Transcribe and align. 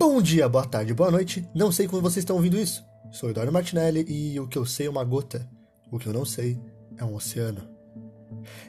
Bom 0.00 0.22
dia, 0.22 0.48
boa 0.48 0.64
tarde, 0.66 0.94
boa 0.94 1.10
noite. 1.10 1.46
Não 1.54 1.70
sei 1.70 1.86
quando 1.86 2.00
vocês 2.00 2.22
estão 2.22 2.36
ouvindo 2.36 2.56
isso. 2.56 2.82
Sou 3.12 3.28
Eduardo 3.28 3.52
Martinelli 3.52 4.02
e 4.08 4.40
o 4.40 4.48
que 4.48 4.56
eu 4.56 4.64
sei 4.64 4.86
é 4.86 4.90
uma 4.90 5.04
gota. 5.04 5.46
O 5.92 5.98
que 5.98 6.06
eu 6.06 6.12
não 6.14 6.24
sei 6.24 6.58
é 6.96 7.04
um 7.04 7.14
oceano. 7.14 7.68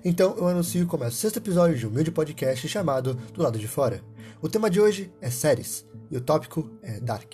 Então 0.04 0.36
eu 0.36 0.46
anuncio 0.46 0.82
que 0.82 0.92
começa 0.92 1.16
o 1.16 1.18
sexto 1.18 1.38
episódio 1.38 1.78
de 1.78 1.88
um 1.88 1.90
humilde 1.90 2.12
podcast 2.12 2.68
chamado 2.68 3.14
Do 3.14 3.42
Lado 3.42 3.58
de 3.58 3.66
Fora. 3.66 4.04
O 4.42 4.50
tema 4.50 4.70
de 4.70 4.82
hoje 4.82 5.10
é 5.22 5.30
séries 5.30 5.88
e 6.12 6.18
o 6.18 6.22
tópico 6.22 6.70
é 6.82 7.00
Dark. 7.00 7.34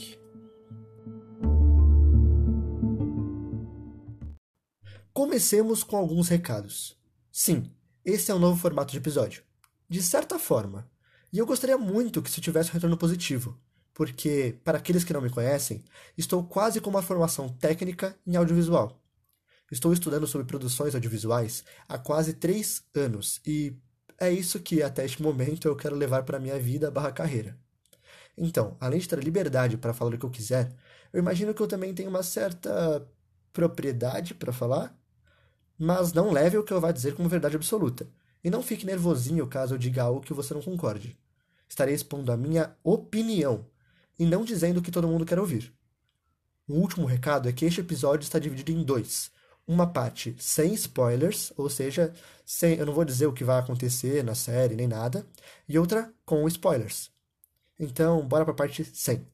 Comecemos 5.12 5.84
com 5.84 5.98
alguns 5.98 6.28
recados. 6.28 6.96
Sim, 7.32 7.72
esse 8.06 8.30
é 8.30 8.36
um 8.36 8.40
novo 8.40 8.62
formato 8.62 8.92
de 8.92 9.00
episódio. 9.00 9.42
De 9.90 10.04
certa 10.04 10.38
forma. 10.38 10.88
E 11.34 11.40
eu 11.40 11.48
gostaria 11.48 11.80
muito 11.80 12.22
que 12.22 12.30
isso 12.30 12.40
tivesse 12.40 12.70
um 12.70 12.74
retorno 12.74 12.96
positivo, 12.96 13.60
porque, 13.98 14.60
para 14.64 14.78
aqueles 14.78 15.04
que 15.04 15.12
não 15.12 15.22
me 15.22 15.30
conhecem, 15.32 15.84
estou 16.16 16.44
quase 16.44 16.80
com 16.80 16.88
uma 16.88 17.02
formação 17.02 17.50
técnica 17.50 18.16
em 18.28 18.36
audiovisual. 18.36 19.02
Estou 19.72 19.92
estudando 19.92 20.28
sobre 20.28 20.46
produções 20.46 20.94
audiovisuais 20.94 21.64
há 21.90 21.98
quase 21.98 22.34
três 22.34 22.84
anos 22.96 23.42
e 23.44 23.76
é 24.20 24.32
isso 24.32 24.60
que, 24.60 24.84
até 24.84 25.04
este 25.04 25.20
momento, 25.20 25.68
eu 25.68 25.76
quero 25.76 25.96
levar 25.96 26.22
para 26.22 26.38
a 26.38 26.40
minha 26.40 26.60
vida 26.60 26.92
barra 26.92 27.12
carreira. 27.12 27.58
Então, 28.38 28.78
além 28.80 29.00
de 29.00 29.10
ter 29.10 29.18
liberdade 29.18 29.78
para 29.78 29.96
falar 29.96 30.14
o 30.14 30.20
que 30.20 30.26
eu 30.26 30.30
quiser, 30.30 30.72
eu 31.12 31.20
imagino 31.20 31.52
que 31.52 31.62
eu 31.64 31.68
também 31.68 31.92
tenho 31.92 32.12
uma 32.12 32.22
certa 32.22 33.04
propriedade 33.52 34.36
para 34.36 34.54
falar, 34.54 34.96
mas 35.76 36.14
não 36.14 36.32
leve 36.32 36.56
o 36.56 36.64
que 36.64 36.72
eu 36.72 36.80
vá 36.80 36.92
dizer 36.92 37.16
como 37.16 37.28
verdade 37.28 37.56
absoluta. 37.56 38.08
E 38.44 38.52
não 38.52 38.62
fique 38.62 38.86
nervosinho 38.86 39.48
caso 39.48 39.74
eu 39.74 39.80
diga 39.80 40.04
algo 40.04 40.22
que 40.22 40.36
você 40.36 40.54
não 40.54 40.62
concorde. 40.62 41.18
Estarei 41.68 41.96
expondo 41.96 42.32
a 42.32 42.38
minha 42.38 42.78
opinião 42.84 43.66
e 44.18 44.26
não 44.26 44.44
dizendo 44.44 44.78
o 44.80 44.82
que 44.82 44.92
todo 44.92 45.08
mundo 45.08 45.26
quer 45.26 45.40
ouvir. 45.40 45.74
O 46.68 46.74
último 46.74 47.06
recado 47.06 47.48
é 47.48 47.54
que 47.54 47.66
este 47.66 47.82
episódio 47.82 48.26
está 48.26 48.40
dividido 48.40 48.72
em 48.72 48.84
dois. 48.84 49.32
Uma 49.66 49.88
parte 49.88 50.36
sem 50.40 50.74
spoilers, 50.74 51.54
ou 51.58 51.70
seja, 51.70 52.14
sem, 52.46 52.78
eu 52.78 52.86
não 52.86 52.94
vou 52.94 53.06
dizer 53.06 53.26
o 53.26 53.34
que 53.34 53.44
vai 53.44 53.60
acontecer 53.60 54.24
na 54.24 54.36
série 54.36 54.76
nem 54.76 54.88
nada, 54.88 55.26
e 55.68 55.78
outra 55.78 56.14
com 56.26 56.48
spoilers. 56.48 57.12
Então, 57.80 58.26
bora 58.26 58.44
para 58.44 58.54
a 58.54 58.56
parte 58.56 58.84
sem. 58.86 59.26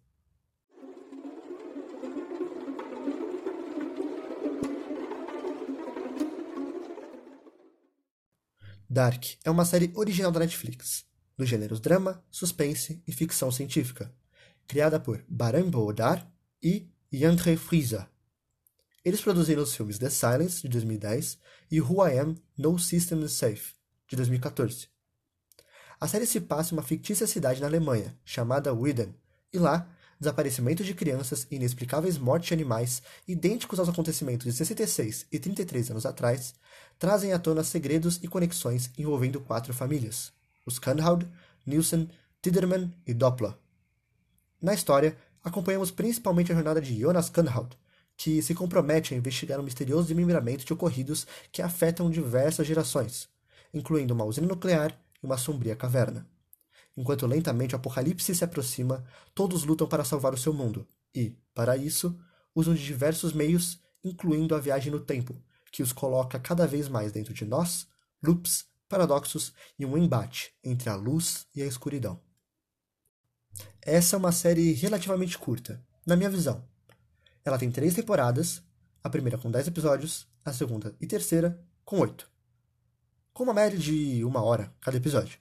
Dark 8.89 9.23
é 9.43 9.49
uma 9.49 9.65
série 9.65 9.91
original 9.95 10.31
da 10.31 10.39
Netflix, 10.39 11.03
dos 11.35 11.49
gêneros 11.49 11.79
drama, 11.79 12.23
suspense 12.29 13.01
e 13.07 13.11
ficção 13.11 13.49
científica, 13.49 14.13
criada 14.67 14.99
por 14.99 15.23
Baran 15.27 15.69
Boodar 15.69 16.31
e 16.61 16.87
Yandre 17.13 17.57
Frieza. 17.57 18.07
Eles 19.03 19.21
produziram 19.21 19.63
os 19.63 19.75
filmes 19.75 19.97
The 19.97 20.09
Silence, 20.09 20.61
de 20.61 20.69
2010, 20.69 21.37
e 21.69 21.81
Who 21.81 22.07
I 22.07 22.19
Am, 22.19 22.35
No 22.57 22.79
System 22.79 23.23
is 23.23 23.33
Safe, 23.33 23.73
de 24.07 24.15
2014. 24.15 24.87
A 25.99 26.07
série 26.07 26.25
se 26.25 26.39
passa 26.41 26.73
em 26.73 26.77
uma 26.77 26.83
fictícia 26.83 27.27
cidade 27.27 27.61
na 27.61 27.67
Alemanha, 27.67 28.17
chamada 28.23 28.73
Widen, 28.73 29.13
e 29.51 29.59
lá, 29.59 29.89
desaparecimento 30.19 30.83
de 30.83 30.93
crianças 30.93 31.45
e 31.51 31.55
inexplicáveis 31.55 32.17
mortes 32.17 32.47
de 32.47 32.53
animais, 32.53 33.01
idênticos 33.27 33.79
aos 33.79 33.89
acontecimentos 33.89 34.45
de 34.45 34.53
66 34.53 35.27
e 35.31 35.39
33 35.39 35.91
anos 35.91 36.05
atrás, 36.05 36.55
trazem 36.97 37.33
à 37.33 37.39
tona 37.39 37.63
segredos 37.63 38.19
e 38.23 38.27
conexões 38.27 38.89
envolvendo 38.97 39.41
quatro 39.41 39.73
famílias: 39.73 40.31
os 40.65 40.79
Kanhaud, 40.79 41.27
Nielsen, 41.65 42.09
Tiderman 42.41 42.93
e 43.05 43.13
Doppler. 43.13 43.62
Na 44.63 44.73
história, 44.73 45.17
acompanhamos 45.43 45.91
principalmente 45.91 46.49
a 46.49 46.55
jornada 46.55 46.79
de 46.79 46.97
Jonas 46.97 47.29
Kanhaud, 47.29 47.77
que 48.15 48.41
se 48.41 48.55
compromete 48.55 49.13
a 49.13 49.17
investigar 49.17 49.59
um 49.59 49.63
misterioso 49.63 50.07
desmembramento 50.07 50.63
de 50.63 50.71
ocorridos 50.71 51.27
que 51.51 51.61
afetam 51.61 52.09
diversas 52.09 52.65
gerações, 52.65 53.27
incluindo 53.73 54.13
uma 54.13 54.23
usina 54.23 54.47
nuclear 54.47 54.97
e 55.21 55.25
uma 55.25 55.37
sombria 55.37 55.75
caverna. 55.75 56.25
Enquanto 56.95 57.27
lentamente 57.27 57.75
o 57.75 57.77
apocalipse 57.77 58.33
se 58.33 58.45
aproxima, 58.45 59.03
todos 59.35 59.65
lutam 59.65 59.85
para 59.85 60.05
salvar 60.05 60.33
o 60.33 60.37
seu 60.37 60.53
mundo 60.53 60.87
e, 61.13 61.35
para 61.53 61.75
isso, 61.75 62.17
usam 62.55 62.73
de 62.73 62.85
diversos 62.85 63.33
meios, 63.33 63.81
incluindo 64.01 64.55
a 64.55 64.61
viagem 64.61 64.93
no 64.93 65.01
tempo, 65.01 65.35
que 65.73 65.83
os 65.83 65.91
coloca 65.91 66.39
cada 66.39 66.65
vez 66.65 66.87
mais 66.87 67.11
dentro 67.11 67.33
de 67.33 67.43
nós, 67.43 67.85
loops, 68.23 68.63
paradoxos 68.87 69.51
e 69.77 69.85
um 69.85 69.97
embate 69.97 70.53
entre 70.63 70.89
a 70.89 70.95
luz 70.95 71.45
e 71.53 71.61
a 71.61 71.65
escuridão. 71.65 72.17
Essa 73.85 74.15
é 74.15 74.19
uma 74.19 74.31
série 74.31 74.71
relativamente 74.71 75.37
curta, 75.37 75.83
na 76.05 76.15
minha 76.15 76.29
visão. 76.29 76.63
Ela 77.43 77.57
tem 77.57 77.69
três 77.69 77.93
temporadas, 77.93 78.63
a 79.03 79.09
primeira 79.09 79.37
com 79.37 79.51
dez 79.51 79.67
episódios, 79.67 80.25
a 80.45 80.53
segunda 80.53 80.95
e 81.01 81.05
terceira 81.05 81.61
com 81.83 81.99
oito. 81.99 82.31
Com 83.33 83.43
uma 83.43 83.53
média 83.53 83.77
de 83.77 84.23
uma 84.23 84.41
hora 84.41 84.73
cada 84.79 84.95
episódio. 84.95 85.37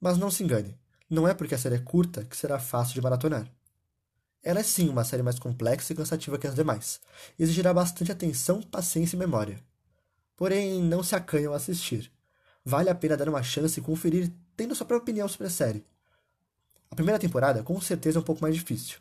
Mas 0.00 0.16
não 0.16 0.30
se 0.30 0.42
engane, 0.42 0.78
não 1.10 1.28
é 1.28 1.34
porque 1.34 1.54
a 1.54 1.58
série 1.58 1.74
é 1.74 1.78
curta 1.78 2.24
que 2.24 2.34
será 2.34 2.58
fácil 2.58 2.94
de 2.94 3.02
maratonar. 3.02 3.52
Ela 4.42 4.60
é 4.60 4.62
sim 4.62 4.88
uma 4.88 5.04
série 5.04 5.22
mais 5.22 5.38
complexa 5.38 5.92
e 5.92 5.96
cansativa 5.96 6.38
que 6.38 6.46
as 6.46 6.54
demais, 6.54 7.02
e 7.38 7.42
exigirá 7.42 7.74
bastante 7.74 8.10
atenção, 8.10 8.62
paciência 8.62 9.14
e 9.14 9.18
memória. 9.18 9.62
Porém, 10.36 10.82
não 10.82 11.02
se 11.02 11.14
acanhe 11.14 11.46
ao 11.46 11.54
assistir. 11.54 12.10
Vale 12.64 12.88
a 12.88 12.94
pena 12.94 13.14
dar 13.14 13.28
uma 13.28 13.42
chance 13.42 13.78
e 13.78 13.82
conferir 13.82 14.32
tendo 14.56 14.74
sua 14.74 14.86
própria 14.86 15.02
opinião 15.02 15.28
sobre 15.28 15.48
a 15.48 15.50
série. 15.50 15.84
A 16.94 17.02
primeira 17.02 17.18
temporada 17.18 17.60
com 17.60 17.80
certeza 17.80 18.18
é 18.18 18.20
um 18.20 18.24
pouco 18.24 18.40
mais 18.40 18.54
difícil. 18.54 18.98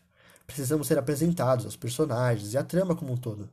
Precisamos 0.48 0.88
ser 0.88 0.98
apresentados 0.98 1.64
aos 1.64 1.76
personagens 1.76 2.52
e 2.52 2.58
à 2.58 2.64
trama 2.64 2.96
como 2.96 3.14
um 3.14 3.16
todo. 3.16 3.48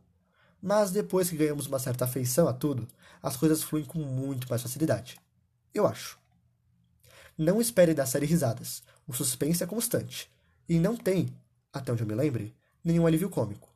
Mas 0.63 0.91
depois 0.91 1.29
que 1.29 1.37
ganhamos 1.37 1.67
uma 1.67 1.79
certa 1.79 2.07
afeição 2.07 2.49
a 2.49 2.53
tudo, 2.55 2.89
as 3.23 3.37
coisas 3.37 3.63
fluem 3.63 3.85
com 3.85 3.99
muito 3.99 4.49
mais 4.49 4.63
facilidade. 4.63 5.21
Eu 5.75 5.87
acho. 5.87 6.19
Não 7.37 7.61
espere 7.61 7.93
da 7.93 8.07
série 8.07 8.25
risadas. 8.25 8.83
O 9.07 9.13
suspense 9.13 9.63
é 9.63 9.67
constante. 9.67 10.33
E 10.67 10.79
não 10.79 10.97
tem, 10.97 11.37
até 11.71 11.93
onde 11.93 12.03
eu 12.03 12.07
me 12.07 12.15
lembre, 12.15 12.57
nenhum 12.83 13.07
alívio 13.07 13.29
cômico. 13.29 13.69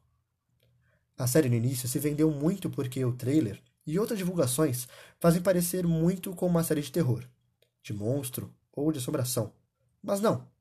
A 1.18 1.26
série 1.26 1.50
no 1.50 1.56
início 1.56 1.86
se 1.86 1.98
vendeu 1.98 2.30
muito 2.30 2.70
porque 2.70 3.04
o 3.04 3.12
trailer 3.12 3.60
e 3.86 3.98
outras 3.98 4.18
divulgações 4.18 4.88
fazem 5.20 5.42
parecer 5.42 5.86
muito 5.86 6.34
com 6.34 6.46
uma 6.46 6.64
série 6.64 6.80
de 6.80 6.90
terror, 6.90 7.22
de 7.82 7.92
monstro 7.92 8.50
ou 8.72 8.90
de 8.90 8.98
assombração. 8.98 9.52
Mas 10.02 10.22
não. 10.22 10.53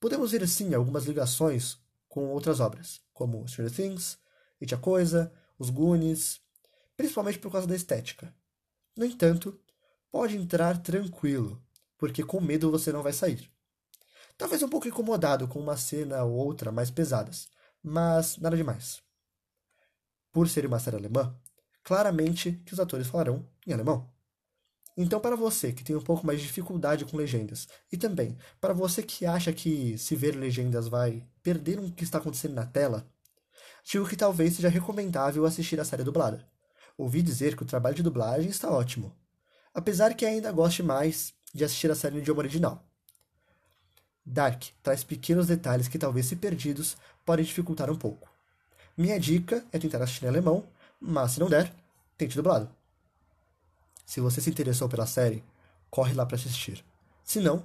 Podemos 0.00 0.30
ver 0.30 0.46
sim 0.46 0.74
algumas 0.74 1.04
ligações 1.04 1.78
com 2.08 2.28
outras 2.30 2.60
obras, 2.60 3.00
como 3.12 3.46
Stranger 3.48 3.74
Things, 3.74 4.18
It 4.60 4.74
a 4.74 4.78
Coisa, 4.78 5.32
Os 5.58 5.70
Goonies, 5.70 6.40
principalmente 6.96 7.38
por 7.38 7.50
causa 7.50 7.66
da 7.66 7.76
estética. 7.76 8.34
No 8.96 9.04
entanto, 9.04 9.58
pode 10.10 10.36
entrar 10.36 10.80
tranquilo, 10.82 11.62
porque 11.96 12.22
com 12.22 12.40
medo 12.40 12.70
você 12.70 12.92
não 12.92 13.02
vai 13.02 13.12
sair. 13.12 13.50
Talvez 14.36 14.62
um 14.62 14.68
pouco 14.68 14.86
incomodado 14.86 15.48
com 15.48 15.58
uma 15.58 15.76
cena 15.76 16.22
ou 16.22 16.32
outra 16.32 16.70
mais 16.70 16.90
pesadas, 16.90 17.48
mas 17.82 18.36
nada 18.38 18.56
demais. 18.56 19.02
Por 20.32 20.48
ser 20.48 20.64
uma 20.64 20.78
série 20.78 20.96
alemã, 20.96 21.36
claramente 21.82 22.52
que 22.64 22.72
os 22.72 22.78
atores 22.78 23.08
falarão 23.08 23.48
em 23.66 23.72
alemão. 23.72 24.08
Então, 25.00 25.20
para 25.20 25.36
você 25.36 25.72
que 25.72 25.84
tem 25.84 25.94
um 25.94 26.00
pouco 26.00 26.26
mais 26.26 26.40
de 26.40 26.46
dificuldade 26.48 27.04
com 27.04 27.16
legendas, 27.16 27.68
e 27.92 27.96
também 27.96 28.36
para 28.60 28.74
você 28.74 29.00
que 29.00 29.24
acha 29.24 29.52
que 29.52 29.96
se 29.96 30.16
ver 30.16 30.34
legendas 30.34 30.88
vai 30.88 31.22
perder 31.40 31.78
o 31.78 31.92
que 31.92 32.02
está 32.02 32.18
acontecendo 32.18 32.54
na 32.54 32.66
tela, 32.66 33.06
digo 33.84 34.08
que 34.08 34.16
talvez 34.16 34.54
seja 34.54 34.68
recomendável 34.68 35.46
assistir 35.46 35.78
a 35.78 35.84
série 35.84 36.02
dublada. 36.02 36.44
Ouvi 36.96 37.22
dizer 37.22 37.56
que 37.56 37.62
o 37.62 37.66
trabalho 37.66 37.94
de 37.94 38.02
dublagem 38.02 38.50
está 38.50 38.72
ótimo, 38.72 39.14
apesar 39.72 40.14
que 40.14 40.26
ainda 40.26 40.50
goste 40.50 40.82
mais 40.82 41.32
de 41.54 41.62
assistir 41.62 41.92
a 41.92 41.94
série 41.94 42.16
no 42.16 42.20
idioma 42.20 42.40
original. 42.40 42.84
Dark 44.26 44.64
traz 44.82 45.04
pequenos 45.04 45.46
detalhes 45.46 45.86
que, 45.86 45.96
talvez 45.96 46.26
se 46.26 46.34
perdidos, 46.34 46.96
podem 47.24 47.44
dificultar 47.44 47.88
um 47.88 47.96
pouco. 47.96 48.28
Minha 48.96 49.20
dica 49.20 49.64
é 49.70 49.78
tentar 49.78 50.02
assistir 50.02 50.24
em 50.24 50.28
alemão, 50.28 50.66
mas 51.00 51.30
se 51.30 51.40
não 51.40 51.48
der, 51.48 51.72
tente 52.16 52.34
dublado. 52.34 52.77
Se 54.08 54.22
você 54.22 54.40
se 54.40 54.48
interessou 54.48 54.88
pela 54.88 55.06
série, 55.06 55.44
corre 55.90 56.14
lá 56.14 56.24
para 56.24 56.34
assistir. 56.34 56.82
Se 57.22 57.40
não, 57.40 57.62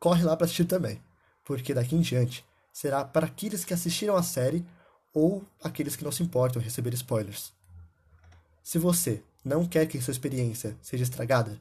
corre 0.00 0.24
lá 0.24 0.36
para 0.36 0.44
assistir 0.44 0.64
também, 0.64 1.00
porque 1.44 1.72
daqui 1.72 1.94
em 1.94 2.00
diante 2.00 2.44
será 2.72 3.04
para 3.04 3.26
aqueles 3.26 3.64
que 3.64 3.72
assistiram 3.72 4.16
a 4.16 4.22
série 4.24 4.66
ou 5.14 5.44
aqueles 5.62 5.94
que 5.94 6.02
não 6.02 6.10
se 6.10 6.24
importam 6.24 6.60
em 6.60 6.64
receber 6.64 6.92
spoilers. 6.94 7.52
Se 8.64 8.80
você 8.80 9.22
não 9.44 9.64
quer 9.64 9.86
que 9.86 10.02
sua 10.02 10.10
experiência 10.10 10.76
seja 10.82 11.04
estragada, 11.04 11.56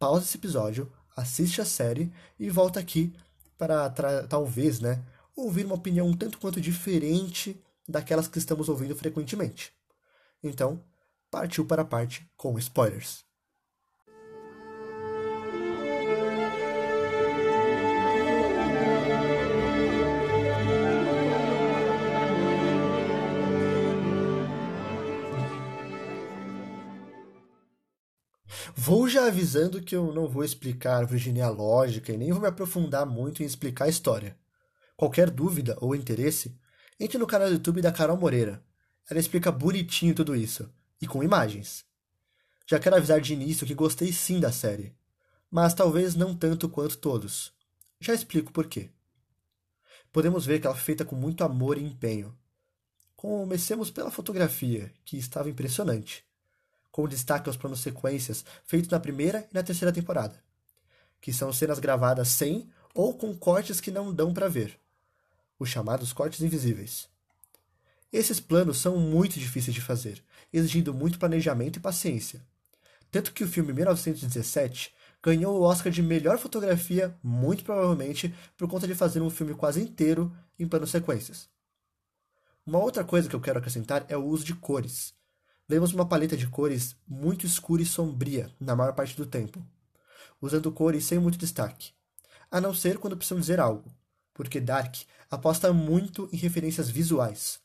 pause 0.00 0.24
esse 0.24 0.36
episódio, 0.36 0.90
assiste 1.16 1.60
a 1.60 1.64
série 1.64 2.12
e 2.40 2.50
volta 2.50 2.80
aqui 2.80 3.14
para 3.56 3.88
talvez, 4.28 4.80
né, 4.80 5.00
ouvir 5.36 5.64
uma 5.64 5.76
opinião 5.76 6.08
um 6.08 6.16
tanto 6.16 6.38
quanto 6.38 6.60
diferente 6.60 7.56
daquelas 7.88 8.26
que 8.26 8.38
estamos 8.38 8.68
ouvindo 8.68 8.96
frequentemente. 8.96 9.72
Então, 10.42 10.82
partiu 11.30 11.64
para 11.64 11.82
a 11.82 11.84
parte 11.84 12.28
com 12.36 12.58
spoilers. 12.58 13.29
Vou 28.76 29.08
já 29.08 29.26
avisando 29.26 29.82
que 29.82 29.96
eu 29.96 30.12
não 30.12 30.28
vou 30.28 30.44
explicar 30.44 30.98
árvore 30.98 31.18
genealógica 31.18 32.12
e 32.12 32.16
nem 32.16 32.32
vou 32.32 32.40
me 32.40 32.48
aprofundar 32.48 33.04
muito 33.04 33.42
em 33.42 33.46
explicar 33.46 33.86
a 33.86 33.88
história. 33.88 34.36
Qualquer 34.96 35.30
dúvida 35.30 35.76
ou 35.80 35.94
interesse, 35.94 36.56
entre 36.98 37.18
no 37.18 37.26
canal 37.26 37.48
do 37.48 37.54
YouTube 37.54 37.80
da 37.80 37.92
Carol 37.92 38.16
Moreira. 38.16 38.62
Ela 39.08 39.18
explica 39.18 39.50
bonitinho 39.50 40.14
tudo 40.14 40.36
isso, 40.36 40.70
e 41.00 41.06
com 41.06 41.22
imagens. 41.22 41.84
Já 42.66 42.78
quero 42.78 42.96
avisar 42.96 43.20
de 43.20 43.32
início 43.32 43.66
que 43.66 43.74
gostei 43.74 44.12
sim 44.12 44.38
da 44.38 44.52
série, 44.52 44.94
mas 45.50 45.74
talvez 45.74 46.14
não 46.14 46.34
tanto 46.34 46.68
quanto 46.68 46.98
todos. 46.98 47.52
Já 47.98 48.14
explico 48.14 48.52
por 48.52 48.66
quê. 48.66 48.90
Podemos 50.12 50.46
ver 50.46 50.60
que 50.60 50.66
ela 50.66 50.76
foi 50.76 50.84
feita 50.84 51.04
com 51.04 51.16
muito 51.16 51.42
amor 51.42 51.76
e 51.76 51.82
empenho. 51.82 52.36
Comecemos 53.16 53.90
pela 53.90 54.10
fotografia, 54.10 54.92
que 55.04 55.16
estava 55.16 55.50
impressionante, 55.50 56.24
com 56.90 57.08
destaque 57.08 57.48
aos 57.48 57.56
planos 57.56 57.80
sequências 57.80 58.44
feitos 58.64 58.90
na 58.90 59.00
primeira 59.00 59.46
e 59.50 59.54
na 59.54 59.62
terceira 59.62 59.92
temporada, 59.92 60.42
que 61.20 61.32
são 61.32 61.52
cenas 61.52 61.78
gravadas 61.78 62.28
sem 62.28 62.68
ou 62.94 63.14
com 63.14 63.36
cortes 63.36 63.80
que 63.80 63.90
não 63.90 64.12
dão 64.12 64.34
para 64.34 64.48
ver, 64.48 64.78
os 65.58 65.68
chamados 65.68 66.12
cortes 66.12 66.40
invisíveis. 66.40 67.08
Esses 68.12 68.40
planos 68.40 68.78
são 68.78 68.96
muito 68.96 69.38
difíceis 69.38 69.74
de 69.74 69.80
fazer, 69.80 70.22
exigindo 70.52 70.92
muito 70.92 71.18
planejamento 71.18 71.76
e 71.76 71.80
paciência. 71.80 72.44
Tanto 73.10 73.32
que 73.32 73.44
o 73.44 73.48
filme 73.48 73.72
1917 73.72 74.92
ganhou 75.22 75.58
o 75.58 75.62
Oscar 75.62 75.92
de 75.92 76.02
melhor 76.02 76.38
fotografia, 76.38 77.16
muito 77.22 77.62
provavelmente 77.62 78.34
por 78.56 78.68
conta 78.68 78.86
de 78.86 78.94
fazer 78.94 79.20
um 79.20 79.30
filme 79.30 79.54
quase 79.54 79.80
inteiro 79.80 80.34
em 80.58 80.66
planos 80.66 80.90
sequências. 80.90 81.48
Uma 82.66 82.78
outra 82.78 83.04
coisa 83.04 83.28
que 83.28 83.34
eu 83.34 83.40
quero 83.40 83.58
acrescentar 83.58 84.04
é 84.08 84.16
o 84.16 84.24
uso 84.24 84.44
de 84.44 84.54
cores. 84.54 85.14
Vemos 85.70 85.92
uma 85.92 86.04
paleta 86.04 86.36
de 86.36 86.48
cores 86.48 86.96
muito 87.06 87.46
escura 87.46 87.80
e 87.80 87.86
sombria 87.86 88.50
na 88.58 88.74
maior 88.74 88.92
parte 88.92 89.16
do 89.16 89.24
tempo, 89.24 89.64
usando 90.42 90.72
cores 90.72 91.04
sem 91.04 91.16
muito 91.20 91.38
destaque, 91.38 91.92
a 92.50 92.60
não 92.60 92.74
ser 92.74 92.98
quando 92.98 93.16
precisam 93.16 93.38
dizer 93.38 93.60
algo, 93.60 93.88
porque 94.34 94.60
Dark 94.60 94.96
aposta 95.30 95.72
muito 95.72 96.28
em 96.32 96.36
referências 96.36 96.90
visuais. 96.90 97.60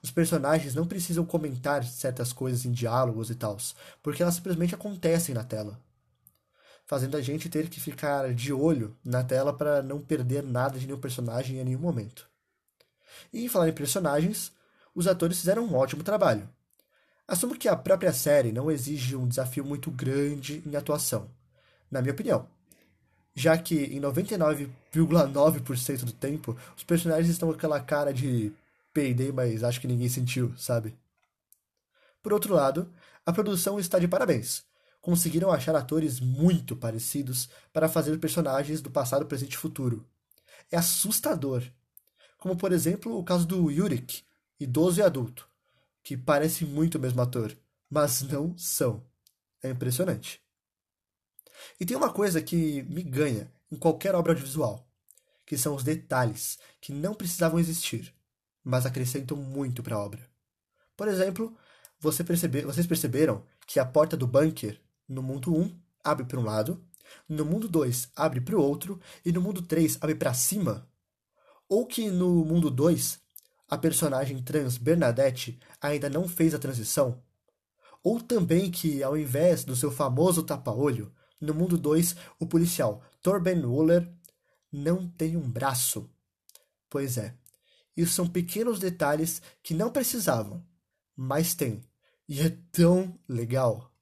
Os 0.00 0.12
personagens 0.12 0.72
não 0.72 0.86
precisam 0.86 1.26
comentar 1.26 1.82
certas 1.82 2.32
coisas 2.32 2.64
em 2.64 2.70
diálogos 2.70 3.28
e 3.28 3.34
tals, 3.34 3.74
porque 4.04 4.22
elas 4.22 4.36
simplesmente 4.36 4.76
acontecem 4.76 5.34
na 5.34 5.42
tela. 5.42 5.80
Fazendo 6.86 7.16
a 7.16 7.20
gente 7.20 7.48
ter 7.48 7.68
que 7.68 7.80
ficar 7.80 8.32
de 8.32 8.52
olho 8.52 8.96
na 9.04 9.24
tela 9.24 9.52
para 9.52 9.82
não 9.82 10.00
perder 10.00 10.44
nada 10.44 10.78
de 10.78 10.86
nenhum 10.86 11.00
personagem 11.00 11.58
em 11.58 11.64
nenhum 11.64 11.80
momento. 11.80 12.30
E 13.32 13.44
em 13.44 13.48
falar 13.48 13.68
em 13.68 13.72
personagens, 13.72 14.52
os 14.94 15.08
atores 15.08 15.40
fizeram 15.40 15.64
um 15.64 15.74
ótimo 15.74 16.04
trabalho. 16.04 16.48
Assumo 17.28 17.58
que 17.58 17.68
a 17.68 17.76
própria 17.76 18.10
série 18.10 18.52
não 18.52 18.70
exige 18.70 19.14
um 19.14 19.28
desafio 19.28 19.62
muito 19.62 19.90
grande 19.90 20.62
em 20.64 20.74
atuação, 20.74 21.28
na 21.90 22.00
minha 22.00 22.14
opinião, 22.14 22.48
já 23.34 23.58
que 23.58 23.74
em 23.74 24.00
99,9% 24.00 26.04
do 26.04 26.12
tempo 26.12 26.56
os 26.74 26.84
personagens 26.84 27.28
estão 27.28 27.50
com 27.50 27.54
aquela 27.54 27.80
cara 27.80 28.14
de 28.14 28.50
peidei, 28.94 29.30
mas 29.30 29.62
acho 29.62 29.78
que 29.78 29.86
ninguém 29.86 30.08
sentiu, 30.08 30.56
sabe? 30.56 30.96
Por 32.22 32.32
outro 32.32 32.54
lado, 32.54 32.90
a 33.26 33.32
produção 33.32 33.78
está 33.78 33.98
de 33.98 34.08
parabéns. 34.08 34.64
Conseguiram 35.02 35.52
achar 35.52 35.76
atores 35.76 36.20
muito 36.20 36.74
parecidos 36.74 37.50
para 37.74 37.90
fazer 37.90 38.18
personagens 38.18 38.80
do 38.80 38.90
passado, 38.90 39.26
presente 39.26 39.52
e 39.52 39.58
futuro. 39.58 40.06
É 40.72 40.78
assustador. 40.78 41.62
Como, 42.38 42.56
por 42.56 42.72
exemplo, 42.72 43.18
o 43.18 43.22
caso 43.22 43.46
do 43.46 43.70
Yurik, 43.70 44.22
idoso 44.58 45.00
e 45.00 45.02
adulto, 45.02 45.46
que 46.08 46.16
parece 46.16 46.64
muito 46.64 46.94
o 46.94 46.98
mesmo 46.98 47.20
ator, 47.20 47.54
mas 47.90 48.22
não 48.22 48.56
são. 48.56 49.04
É 49.62 49.68
impressionante. 49.68 50.40
E 51.78 51.84
tem 51.84 51.94
uma 51.94 52.10
coisa 52.10 52.40
que 52.40 52.82
me 52.84 53.02
ganha 53.02 53.52
em 53.70 53.76
qualquer 53.76 54.14
obra 54.14 54.32
audiovisual, 54.32 54.90
que 55.44 55.58
são 55.58 55.74
os 55.74 55.84
detalhes 55.84 56.58
que 56.80 56.94
não 56.94 57.12
precisavam 57.12 57.60
existir, 57.60 58.14
mas 58.64 58.86
acrescentam 58.86 59.36
muito 59.36 59.82
para 59.82 59.96
a 59.96 59.98
obra. 60.02 60.26
Por 60.96 61.08
exemplo, 61.08 61.54
você 62.00 62.24
percebe, 62.24 62.62
vocês 62.62 62.86
perceberam 62.86 63.44
que 63.66 63.78
a 63.78 63.84
porta 63.84 64.16
do 64.16 64.26
bunker 64.26 64.80
no 65.06 65.22
mundo 65.22 65.54
1 65.54 65.78
abre 66.02 66.24
para 66.24 66.40
um 66.40 66.44
lado, 66.44 66.82
no 67.28 67.44
mundo 67.44 67.68
2 67.68 68.12
abre 68.16 68.40
para 68.40 68.56
o 68.56 68.62
outro 68.62 68.98
e 69.26 69.30
no 69.30 69.42
mundo 69.42 69.60
3 69.60 69.98
abre 70.00 70.14
para 70.14 70.32
cima? 70.32 70.90
Ou 71.68 71.86
que 71.86 72.10
no 72.10 72.46
mundo 72.46 72.70
2 72.70 73.27
a 73.68 73.76
personagem 73.76 74.42
trans 74.42 74.78
Bernadette 74.78 75.58
ainda 75.80 76.08
não 76.08 76.26
fez 76.26 76.54
a 76.54 76.58
transição? 76.58 77.22
Ou 78.02 78.20
também 78.20 78.70
que, 78.70 79.02
ao 79.02 79.16
invés 79.16 79.64
do 79.64 79.76
seu 79.76 79.90
famoso 79.90 80.42
tapa-olho, 80.42 81.12
no 81.40 81.54
mundo 81.54 81.76
2 81.76 82.16
o 82.38 82.46
policial 82.46 83.02
Torben 83.22 83.64
Wuller 83.64 84.10
não 84.72 85.06
tem 85.08 85.36
um 85.36 85.48
braço? 85.50 86.10
Pois 86.88 87.18
é, 87.18 87.34
isso 87.96 88.14
são 88.14 88.26
pequenos 88.26 88.78
detalhes 88.78 89.42
que 89.62 89.74
não 89.74 89.90
precisavam, 89.90 90.64
mas 91.16 91.54
tem. 91.54 91.82
E 92.28 92.40
é 92.40 92.56
tão 92.70 93.18
legal. 93.28 93.92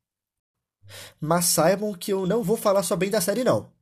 Mas 1.21 1.47
saibam 1.47 1.95
que 1.95 2.13
eu 2.13 2.27
não 2.27 2.43
vou 2.43 2.57
falar 2.57 2.83
só 2.83 2.95
bem 2.95 3.11
da 3.11 3.21
série, 3.21 3.43
não. 3.43 3.73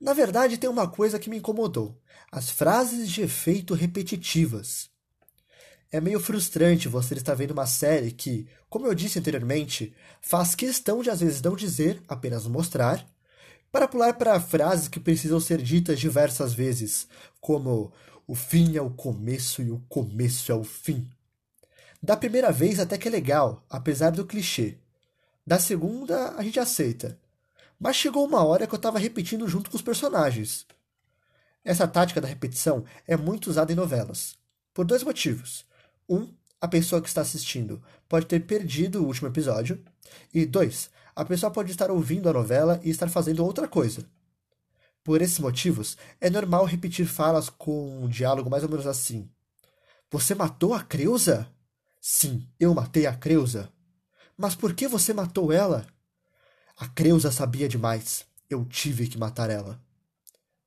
Na 0.00 0.14
verdade, 0.14 0.56
tem 0.56 0.70
uma 0.70 0.88
coisa 0.90 1.18
que 1.18 1.28
me 1.28 1.36
incomodou: 1.36 2.00
as 2.32 2.50
frases 2.50 3.08
de 3.10 3.22
efeito 3.22 3.74
repetitivas. 3.74 4.89
É 5.92 6.00
meio 6.00 6.20
frustrante 6.20 6.88
você 6.88 7.14
estar 7.14 7.34
vendo 7.34 7.50
uma 7.50 7.66
série 7.66 8.12
que, 8.12 8.46
como 8.68 8.86
eu 8.86 8.94
disse 8.94 9.18
anteriormente, 9.18 9.92
faz 10.20 10.54
questão 10.54 11.02
de 11.02 11.10
às 11.10 11.20
vezes 11.20 11.42
não 11.42 11.56
dizer, 11.56 12.00
apenas 12.06 12.46
mostrar, 12.46 13.04
para 13.72 13.88
pular 13.88 14.14
para 14.14 14.40
frases 14.40 14.86
que 14.86 15.00
precisam 15.00 15.40
ser 15.40 15.60
ditas 15.60 15.98
diversas 15.98 16.52
vezes, 16.52 17.08
como 17.40 17.92
o 18.24 18.36
fim 18.36 18.76
é 18.76 18.82
o 18.82 18.90
começo 18.90 19.62
e 19.62 19.72
o 19.72 19.80
começo 19.88 20.52
é 20.52 20.54
o 20.54 20.62
fim. 20.62 21.08
Da 22.00 22.16
primeira 22.16 22.52
vez 22.52 22.78
até 22.78 22.96
que 22.96 23.08
é 23.08 23.10
legal, 23.10 23.64
apesar 23.68 24.10
do 24.10 24.24
clichê. 24.24 24.78
Da 25.44 25.58
segunda, 25.58 26.36
a 26.36 26.42
gente 26.44 26.60
aceita. 26.60 27.18
Mas 27.78 27.96
chegou 27.96 28.24
uma 28.24 28.44
hora 28.44 28.66
que 28.66 28.74
eu 28.74 28.76
estava 28.76 28.98
repetindo 28.98 29.48
junto 29.48 29.70
com 29.70 29.76
os 29.76 29.82
personagens. 29.82 30.66
Essa 31.64 31.88
tática 31.88 32.20
da 32.20 32.28
repetição 32.28 32.84
é 33.06 33.16
muito 33.16 33.50
usada 33.50 33.72
em 33.72 33.76
novelas. 33.76 34.38
Por 34.72 34.84
dois 34.84 35.02
motivos. 35.02 35.68
Um, 36.10 36.28
a 36.60 36.66
pessoa 36.66 37.00
que 37.00 37.06
está 37.06 37.20
assistindo 37.20 37.80
pode 38.08 38.26
ter 38.26 38.40
perdido 38.40 39.00
o 39.00 39.06
último 39.06 39.28
episódio. 39.28 39.80
E 40.34 40.44
dois, 40.44 40.90
a 41.14 41.24
pessoa 41.24 41.52
pode 41.52 41.70
estar 41.70 41.88
ouvindo 41.88 42.28
a 42.28 42.32
novela 42.32 42.80
e 42.82 42.90
estar 42.90 43.08
fazendo 43.08 43.44
outra 43.44 43.68
coisa. 43.68 44.04
Por 45.04 45.22
esses 45.22 45.38
motivos, 45.38 45.96
é 46.20 46.28
normal 46.28 46.64
repetir 46.64 47.06
falas 47.06 47.48
com 47.48 48.04
um 48.04 48.08
diálogo 48.08 48.50
mais 48.50 48.64
ou 48.64 48.68
menos 48.68 48.88
assim: 48.88 49.30
Você 50.10 50.34
matou 50.34 50.74
a 50.74 50.82
Creusa? 50.82 51.48
Sim, 52.00 52.46
eu 52.58 52.74
matei 52.74 53.06
a 53.06 53.14
Creusa. 53.14 53.72
Mas 54.36 54.56
por 54.56 54.74
que 54.74 54.88
você 54.88 55.14
matou 55.14 55.52
ela? 55.52 55.86
A 56.76 56.88
Creusa 56.88 57.30
sabia 57.30 57.68
demais. 57.68 58.26
Eu 58.48 58.64
tive 58.64 59.06
que 59.06 59.18
matar 59.18 59.48
ela. 59.48 59.80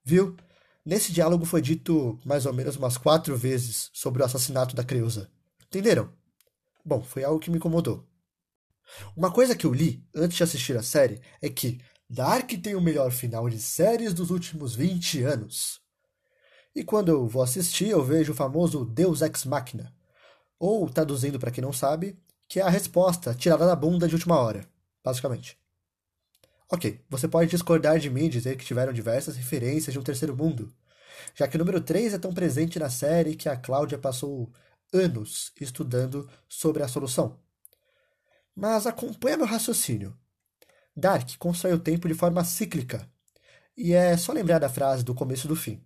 Viu? 0.05 0.37
Nesse 0.85 1.13
diálogo 1.13 1.45
foi 1.45 1.61
dito 1.61 2.19
mais 2.25 2.45
ou 2.45 2.53
menos 2.53 2.75
umas 2.75 2.97
quatro 2.97 3.37
vezes 3.37 3.89
sobre 3.93 4.21
o 4.21 4.25
assassinato 4.25 4.75
da 4.75 4.83
Creusa. 4.83 5.31
Entenderam? 5.67 6.11
Bom, 6.83 7.01
foi 7.01 7.23
algo 7.23 7.39
que 7.39 7.49
me 7.49 7.57
incomodou. 7.57 8.05
Uma 9.15 9.31
coisa 9.31 9.55
que 9.55 9.65
eu 9.65 9.73
li 9.73 10.05
antes 10.13 10.35
de 10.35 10.43
assistir 10.43 10.75
a 10.77 10.83
série 10.83 11.21
é 11.41 11.49
que 11.49 11.79
Dark 12.09 12.51
tem 12.61 12.75
o 12.75 12.81
melhor 12.81 13.11
final 13.11 13.49
de 13.49 13.59
séries 13.59 14.13
dos 14.13 14.29
últimos 14.29 14.75
20 14.75 15.23
anos. 15.23 15.81
E 16.75 16.83
quando 16.83 17.09
eu 17.09 17.27
vou 17.27 17.41
assistir, 17.41 17.87
eu 17.87 18.03
vejo 18.03 18.33
o 18.33 18.35
famoso 18.35 18.83
Deus 18.83 19.21
Ex 19.21 19.45
Machina, 19.45 19.93
ou, 20.59 20.89
traduzindo 20.89 21.39
para 21.39 21.51
quem 21.51 21.61
não 21.61 21.71
sabe, 21.71 22.17
que 22.47 22.59
é 22.59 22.63
a 22.63 22.69
resposta 22.69 23.33
tirada 23.33 23.65
da 23.65 23.75
bunda 23.75 24.07
de 24.07 24.15
última 24.15 24.37
hora, 24.37 24.67
basicamente. 25.03 25.57
Ok, 26.73 26.99
você 27.07 27.27
pode 27.27 27.51
discordar 27.51 27.99
de 27.99 28.09
mim 28.09 28.25
e 28.25 28.29
dizer 28.29 28.57
que 28.57 28.65
tiveram 28.65 28.91
diversas 28.91 29.37
referências 29.37 29.93
de 29.93 29.99
um 29.99 30.01
terceiro 30.01 30.35
mundo, 30.35 30.73
já 31.35 31.47
que 31.47 31.55
o 31.55 31.59
número 31.59 31.79
3 31.79 32.15
é 32.15 32.17
tão 32.17 32.33
presente 32.33 32.79
na 32.79 32.89
série 32.89 33.35
que 33.35 33.47
a 33.47 33.55
Cláudia 33.55 33.95
passou 33.95 34.51
anos 34.91 35.51
estudando 35.61 36.27
sobre 36.49 36.81
a 36.81 36.87
solução. 36.87 37.37
Mas 38.55 38.87
acompanha 38.87 39.37
meu 39.37 39.45
raciocínio. 39.45 40.17
Dark 40.97 41.37
constrói 41.37 41.73
o 41.73 41.79
tempo 41.79 42.07
de 42.07 42.15
forma 42.15 42.43
cíclica, 42.43 43.07
e 43.77 43.93
é 43.93 44.17
só 44.17 44.33
lembrar 44.33 44.57
da 44.57 44.67
frase 44.67 45.03
do 45.03 45.13
começo 45.13 45.47
do 45.47 45.55
fim. 45.55 45.79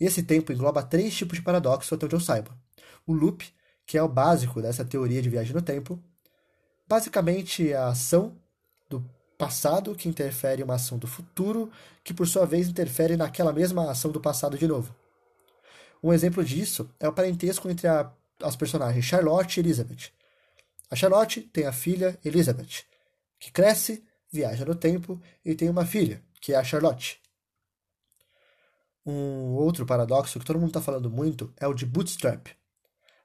Esse 0.00 0.24
tempo 0.24 0.52
engloba 0.52 0.82
três 0.82 1.14
tipos 1.14 1.38
de 1.38 1.44
paradoxo 1.44 1.94
até 1.94 2.06
onde 2.06 2.16
eu 2.16 2.20
saiba. 2.20 2.58
O 3.06 3.12
loop, 3.12 3.48
que 3.86 3.96
é 3.96 4.02
o 4.02 4.08
básico 4.08 4.60
dessa 4.60 4.84
teoria 4.84 5.22
de 5.22 5.30
viagem 5.30 5.54
no 5.54 5.62
tempo, 5.62 6.02
basicamente 6.88 7.72
a 7.72 7.86
ação 7.86 8.36
passado 9.36 9.94
que 9.94 10.08
interfere 10.08 10.62
em 10.62 10.64
uma 10.64 10.74
ação 10.74 10.98
do 10.98 11.06
futuro, 11.06 11.70
que 12.02 12.14
por 12.14 12.26
sua 12.26 12.46
vez 12.46 12.68
interfere 12.68 13.16
naquela 13.16 13.52
mesma 13.52 13.90
ação 13.90 14.10
do 14.10 14.20
passado 14.20 14.56
de 14.56 14.66
novo. 14.66 14.94
Um 16.02 16.12
exemplo 16.12 16.44
disso 16.44 16.88
é 17.00 17.08
o 17.08 17.12
parentesco 17.12 17.68
entre 17.68 17.86
a, 17.86 18.10
as 18.42 18.56
personagens 18.56 19.04
Charlotte 19.04 19.56
e 19.56 19.60
Elizabeth. 19.60 20.10
A 20.90 20.96
Charlotte 20.96 21.40
tem 21.40 21.66
a 21.66 21.72
filha 21.72 22.18
Elizabeth, 22.24 22.84
que 23.38 23.50
cresce, 23.50 24.04
viaja 24.30 24.64
no 24.64 24.74
tempo 24.74 25.20
e 25.44 25.54
tem 25.54 25.68
uma 25.68 25.84
filha, 25.84 26.22
que 26.40 26.52
é 26.52 26.56
a 26.56 26.64
Charlotte. 26.64 27.20
Um 29.04 29.54
outro 29.54 29.86
paradoxo 29.86 30.38
que 30.38 30.44
todo 30.44 30.58
mundo 30.58 30.70
está 30.70 30.80
falando 30.80 31.10
muito 31.10 31.52
é 31.56 31.66
o 31.66 31.74
de 31.74 31.86
bootstrap. 31.86 32.48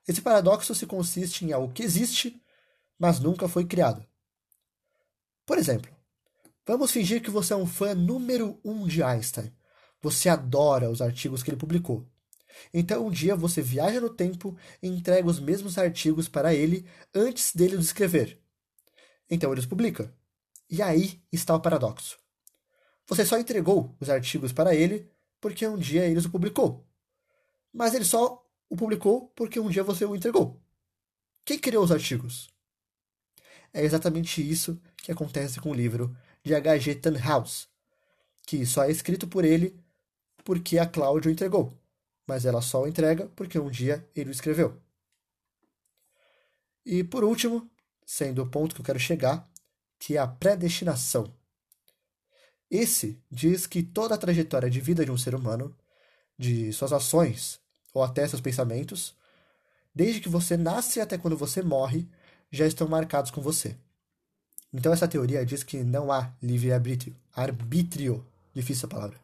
Esse 0.08 0.22
paradoxo 0.22 0.74
se 0.76 0.86
consiste 0.86 1.46
em 1.46 1.54
algo 1.54 1.74
que 1.74 1.84
existe, 1.84 2.42
mas 2.98 3.20
nunca 3.20 3.48
foi 3.48 3.66
criado. 3.66 4.06
Por 5.46 5.58
exemplo, 5.58 5.92
vamos 6.78 6.92
fingir 6.92 7.22
que 7.22 7.30
você 7.30 7.54
é 7.54 7.56
um 7.56 7.66
fã 7.66 7.94
número 7.94 8.60
um 8.64 8.88
de 8.88 9.04
Einstein. 9.04 9.54
Você 10.02 10.30
adora 10.30 10.90
os 10.90 11.02
artigos 11.02 11.44
que 11.44 11.50
ele 11.50 11.58
publicou. 11.58 12.08
Então 12.74 13.08
um 13.08 13.12
dia 13.12 13.36
você 13.36 13.62
viaja 13.62 14.00
no 14.00 14.10
tempo 14.10 14.58
e 14.82 14.88
entrega 14.88 15.28
os 15.28 15.40
mesmos 15.40 15.78
artigos 15.78 16.28
para 16.28 16.54
ele 16.54 16.86
antes 17.14 17.54
dele 17.54 17.76
os 17.76 17.86
escrever. 17.88 18.40
Então 19.30 19.52
ele 19.52 19.60
os 19.60 19.66
publica. 19.66 20.14
E 20.70 20.82
aí 20.82 21.22
está 21.32 21.54
o 21.56 21.60
paradoxo. 21.60 22.18
Você 23.08 23.26
só 23.26 23.38
entregou 23.38 23.96
os 24.00 24.10
artigos 24.10 24.54
para 24.54 24.74
ele 24.74 25.10
porque 25.40 25.68
um 25.68 25.78
dia 25.78 26.06
ele 26.06 26.20
os 26.20 26.28
publicou. 26.28 26.88
Mas 27.74 27.94
ele 27.94 28.06
só 28.06 28.46
o 28.70 28.78
publicou 28.78 29.28
porque 29.36 29.60
um 29.60 29.70
dia 29.70 29.84
você 29.84 30.06
o 30.06 30.16
entregou. 30.16 30.62
Quem 31.44 31.60
criou 31.60 31.84
os 31.84 31.92
artigos? 31.92 32.50
É 33.74 33.84
exatamente 33.84 34.48
isso 34.48 34.82
que 34.98 35.12
acontece 35.12 35.60
com 35.60 35.72
o 35.72 35.74
livro 35.74 36.16
de 36.44 36.56
H.G. 36.56 36.96
Tannhaus, 36.96 37.70
que 38.46 38.66
só 38.66 38.84
é 38.84 38.92
escrito 38.92 39.28
por 39.28 39.46
ele 39.46 39.80
porque 40.44 40.80
a 40.80 40.86
Cláudia 40.86 41.30
o 41.30 41.32
entregou, 41.32 41.74
mas 42.28 42.46
ela 42.46 42.62
só 42.62 42.84
o 42.84 42.88
entrega 42.88 43.28
porque 43.36 43.60
um 43.60 43.70
dia 43.70 44.08
ele 44.16 44.30
o 44.30 44.32
escreveu. 44.32 44.82
E 46.86 47.04
por 47.04 47.24
último, 47.24 47.70
sendo 48.06 48.42
o 48.42 48.50
ponto 48.50 48.74
que 48.74 48.82
eu 48.82 48.86
quero 48.86 49.00
chegar, 49.00 49.50
que 50.00 50.18
é 50.18 50.20
a 50.20 50.28
predestinação. 50.28 51.32
Esse 52.70 53.22
diz 53.30 53.68
que 53.68 53.84
toda 53.84 54.16
a 54.16 54.18
trajetória 54.18 54.70
de 54.70 54.82
vida 54.82 55.06
de 55.06 55.12
um 55.12 55.18
ser 55.18 55.36
humano, 55.36 55.76
de 56.38 56.74
suas 56.74 56.92
ações 56.92 57.60
ou 57.94 58.02
até 58.02 58.28
seus 58.28 58.42
pensamentos, 58.42 59.16
desde 59.94 60.22
que 60.22 60.30
você 60.30 60.58
nasce 60.58 61.00
até 61.00 61.18
quando 61.18 61.38
você 61.38 61.62
morre, 61.62 62.10
já 62.50 62.66
estão 62.66 62.88
marcados 62.88 63.30
com 63.30 63.42
você. 63.42 63.78
Então 64.74 64.94
essa 64.94 65.08
teoria 65.08 65.46
diz 65.46 65.64
que 65.64 65.84
não 65.84 66.12
há 66.12 66.32
livre-arbítrio. 66.42 67.16
Arbítrio. 67.36 68.26
Difícil 68.54 68.88
a 68.88 68.90
palavra. 68.90 69.18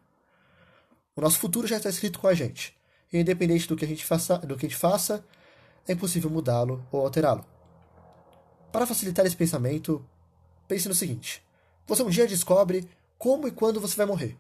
O 1.15 1.21
nosso 1.21 1.39
futuro 1.39 1.65
já 1.65 1.77
está 1.77 1.89
escrito 1.89 2.19
com 2.19 2.27
a 2.27 2.33
gente. 2.33 2.77
E 3.11 3.17
independente 3.17 3.67
do 3.67 3.75
que 3.75 3.85
a 3.85 3.87
gente 3.87 4.05
faça, 4.05 4.37
do 4.39 4.57
que 4.57 4.65
a 4.65 4.69
gente 4.69 4.77
faça 4.77 5.23
é 5.87 5.93
impossível 5.93 6.29
mudá-lo 6.29 6.85
ou 6.91 7.01
alterá-lo. 7.01 7.45
Para 8.71 8.85
facilitar 8.85 9.25
esse 9.25 9.35
pensamento, 9.35 10.05
pense 10.67 10.87
no 10.87 10.93
seguinte: 10.93 11.41
você 11.87 12.03
um 12.03 12.09
dia 12.09 12.27
descobre 12.27 12.87
como 13.17 13.47
e 13.47 13.51
quando 13.51 13.79
você 13.79 13.95
vai 13.95 14.05
morrer. 14.05 14.37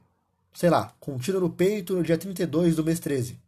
Sei 0.53 0.69
lá, 0.69 0.93
com 0.99 1.13
um 1.13 1.17
tiro 1.17 1.39
no 1.39 1.49
peito 1.49 1.95
no 1.95 2.03
dia 2.03 2.17
32 2.17 2.75
do 2.75 2.83
mês 2.83 2.99
13. 2.99 3.39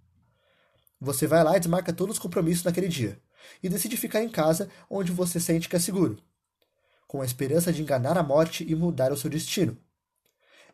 Você 1.01 1.27
vai 1.27 1.43
lá 1.43 1.57
e 1.57 1.59
desmarca 1.59 1.91
todos 1.91 2.15
os 2.15 2.19
compromissos 2.21 2.63
naquele 2.63 2.87
dia. 2.87 3.19
E 3.61 3.69
decide 3.69 3.97
ficar 3.97 4.23
em 4.23 4.29
casa 4.29 4.69
onde 4.89 5.11
você 5.11 5.39
sente 5.39 5.67
que 5.67 5.75
é 5.75 5.79
seguro. 5.79 6.21
Com 7.09 7.21
a 7.21 7.25
esperança 7.25 7.73
de 7.73 7.81
enganar 7.81 8.17
a 8.17 8.23
morte 8.23 8.63
e 8.63 8.75
mudar 8.75 9.11
o 9.11 9.17
seu 9.17 9.29
destino. 9.29 9.75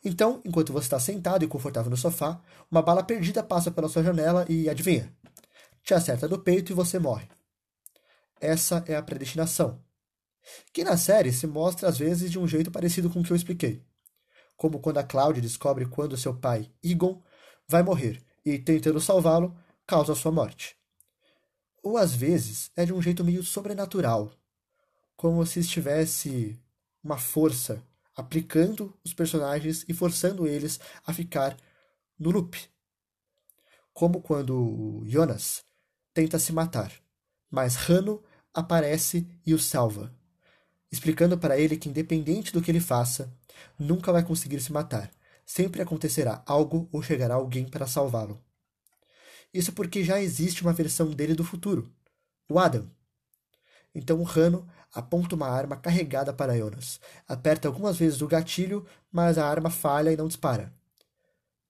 Então, 0.04 0.42
enquanto 0.44 0.74
você 0.74 0.86
está 0.86 1.00
sentado 1.00 1.44
e 1.44 1.48
confortável 1.48 1.90
no 1.90 1.98
sofá, 1.98 2.40
uma 2.70 2.82
bala 2.82 3.02
perdida 3.02 3.42
passa 3.42 3.72
pela 3.72 3.90
sua 3.90 4.04
janela 4.04 4.46
e, 4.50 4.70
adivinha? 4.70 5.16
Te 5.82 5.94
acerta 5.94 6.28
no 6.28 6.38
peito 6.38 6.72
e 6.72 6.76
você 6.76 7.00
morre. 7.00 7.30
Essa 8.40 8.84
é 8.86 8.96
a 8.96 9.02
predestinação. 9.02 9.82
Que 10.74 10.84
na 10.84 10.98
série 10.98 11.32
se 11.32 11.48
mostra 11.48 11.88
às 11.88 11.98
vezes 11.98 12.30
de 12.30 12.38
um 12.38 12.48
jeito 12.48 12.70
parecido 12.70 13.10
com 13.10 13.22
o 13.22 13.24
que 13.24 13.32
eu 13.32 13.38
expliquei 13.38 13.82
como 14.58 14.80
quando 14.80 14.98
a 14.98 15.04
Cláudia 15.04 15.42
descobre 15.42 15.86
quando 15.86 16.18
seu 16.18 16.34
pai, 16.34 16.72
Egon, 16.84 17.22
vai 17.68 17.84
morrer 17.84 18.24
e, 18.46 18.58
tentando 18.58 19.02
salvá-lo, 19.02 19.56
causa 19.86 20.16
sua 20.16 20.32
morte. 20.32 20.76
Ou 21.84 21.98
às 21.98 22.14
vezes 22.16 22.72
é 22.76 22.86
de 22.86 22.94
um 22.94 23.02
jeito 23.02 23.24
meio 23.24 23.44
sobrenatural, 23.44 24.32
como 25.16 25.46
se 25.46 25.60
estivesse 25.60 26.60
uma 27.04 27.18
força 27.18 27.82
aplicando 28.16 28.98
os 29.04 29.14
personagens 29.14 29.86
e 29.88 29.94
forçando 29.94 30.48
eles 30.48 30.80
a 31.06 31.14
ficar 31.14 31.58
no 32.18 32.32
loop. 32.32 32.58
Como 33.94 34.22
quando 34.22 35.04
Jonas 35.06 35.64
tenta 36.14 36.40
se 36.40 36.54
matar, 36.54 36.92
mas 37.50 37.76
Rano 37.76 38.24
aparece 38.54 39.28
e 39.46 39.54
o 39.54 39.60
salva, 39.60 40.14
explicando 40.92 41.38
para 41.38 41.58
ele 41.58 41.78
que, 41.78 41.90
independente 41.90 42.54
do 42.54 42.62
que 42.62 42.72
ele 42.72 42.80
faça, 42.80 43.34
nunca 43.78 44.12
vai 44.12 44.24
conseguir 44.24 44.62
se 44.62 44.72
matar. 44.72 45.12
Sempre 45.46 45.82
acontecerá 45.82 46.42
algo 46.46 46.90
ou 46.92 47.04
chegará 47.04 47.36
alguém 47.36 47.68
para 47.68 47.86
salvá-lo. 47.86 48.42
Isso 49.54 49.72
porque 49.72 50.04
já 50.04 50.20
existe 50.20 50.64
uma 50.64 50.74
versão 50.74 51.12
dele 51.12 51.34
do 51.36 51.44
futuro, 51.44 51.90
o 52.50 52.60
Adam. 52.60 52.90
Então 53.94 54.20
o 54.20 54.24
Rano 54.24 54.68
aponta 54.96 55.36
uma 55.36 55.48
arma 55.48 55.78
carregada 55.78 56.34
para 56.34 56.58
Jonas. 56.58 57.00
Aperta 57.28 57.68
algumas 57.68 57.98
vezes 57.98 58.22
o 58.22 58.28
gatilho, 58.28 58.84
mas 59.12 59.38
a 59.38 59.48
arma 59.48 59.70
falha 59.70 60.12
e 60.12 60.18
não 60.18 60.28
dispara. 60.28 60.74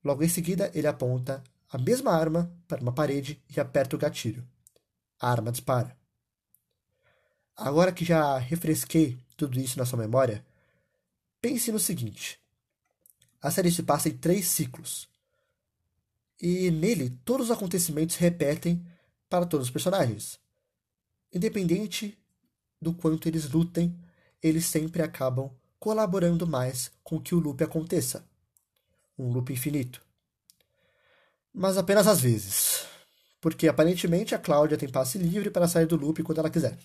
Logo 0.02 0.24
em 0.24 0.30
seguida, 0.30 0.72
ele 0.74 0.88
aponta 0.88 1.44
a 1.70 1.78
mesma 1.78 2.12
arma 2.14 2.50
para 2.68 2.82
uma 2.82 2.94
parede 2.94 3.44
e 3.54 3.60
aperta 3.60 3.98
o 3.98 4.00
gatilho. 4.00 4.48
A 5.20 5.30
arma 5.30 5.52
dispara. 5.52 5.98
Agora 7.58 7.92
que 7.92 8.06
já 8.06 8.38
refresquei 8.38 9.18
tudo 9.36 9.60
isso 9.60 9.78
na 9.78 9.86
sua 9.86 10.00
memória, 10.00 10.46
Pense 11.46 11.72
no 11.72 11.78
seguinte: 11.78 12.40
a 13.40 13.52
série 13.52 13.72
se 13.72 13.84
passa 13.84 14.10
em 14.10 14.18
três 14.18 14.48
ciclos. 14.48 15.08
E 16.42 16.72
nele, 16.72 17.12
todos 17.24 17.52
os 17.52 17.56
acontecimentos 17.56 18.16
repetem 18.16 18.84
para 19.30 19.46
todos 19.46 19.68
os 19.68 19.72
personagens. 19.72 20.40
Independente 21.32 22.18
do 22.86 22.94
quanto 22.94 23.28
eles 23.28 23.50
lutem, 23.50 23.98
eles 24.42 24.68
sempre 24.68 25.02
acabam 25.02 25.50
colaborando 25.80 26.46
mais 26.46 26.92
com 27.04 27.20
que 27.20 27.34
o 27.34 27.40
loop 27.40 27.64
aconteça. 27.64 28.24
Um 29.18 29.32
loop 29.32 29.52
infinito. 29.52 30.04
Mas 31.52 31.78
apenas 31.78 32.06
às 32.06 32.22
vezes. 32.22 32.86
Porque 33.42 33.68
aparentemente 33.68 34.36
a 34.36 34.40
Cláudia 34.40 34.78
tem 34.78 34.88
passe 34.88 35.18
livre 35.18 35.50
para 35.50 35.68
sair 35.68 35.88
do 35.88 35.96
loop 35.96 36.22
quando 36.22 36.38
ela 36.38 36.50
quiser. 36.50 36.78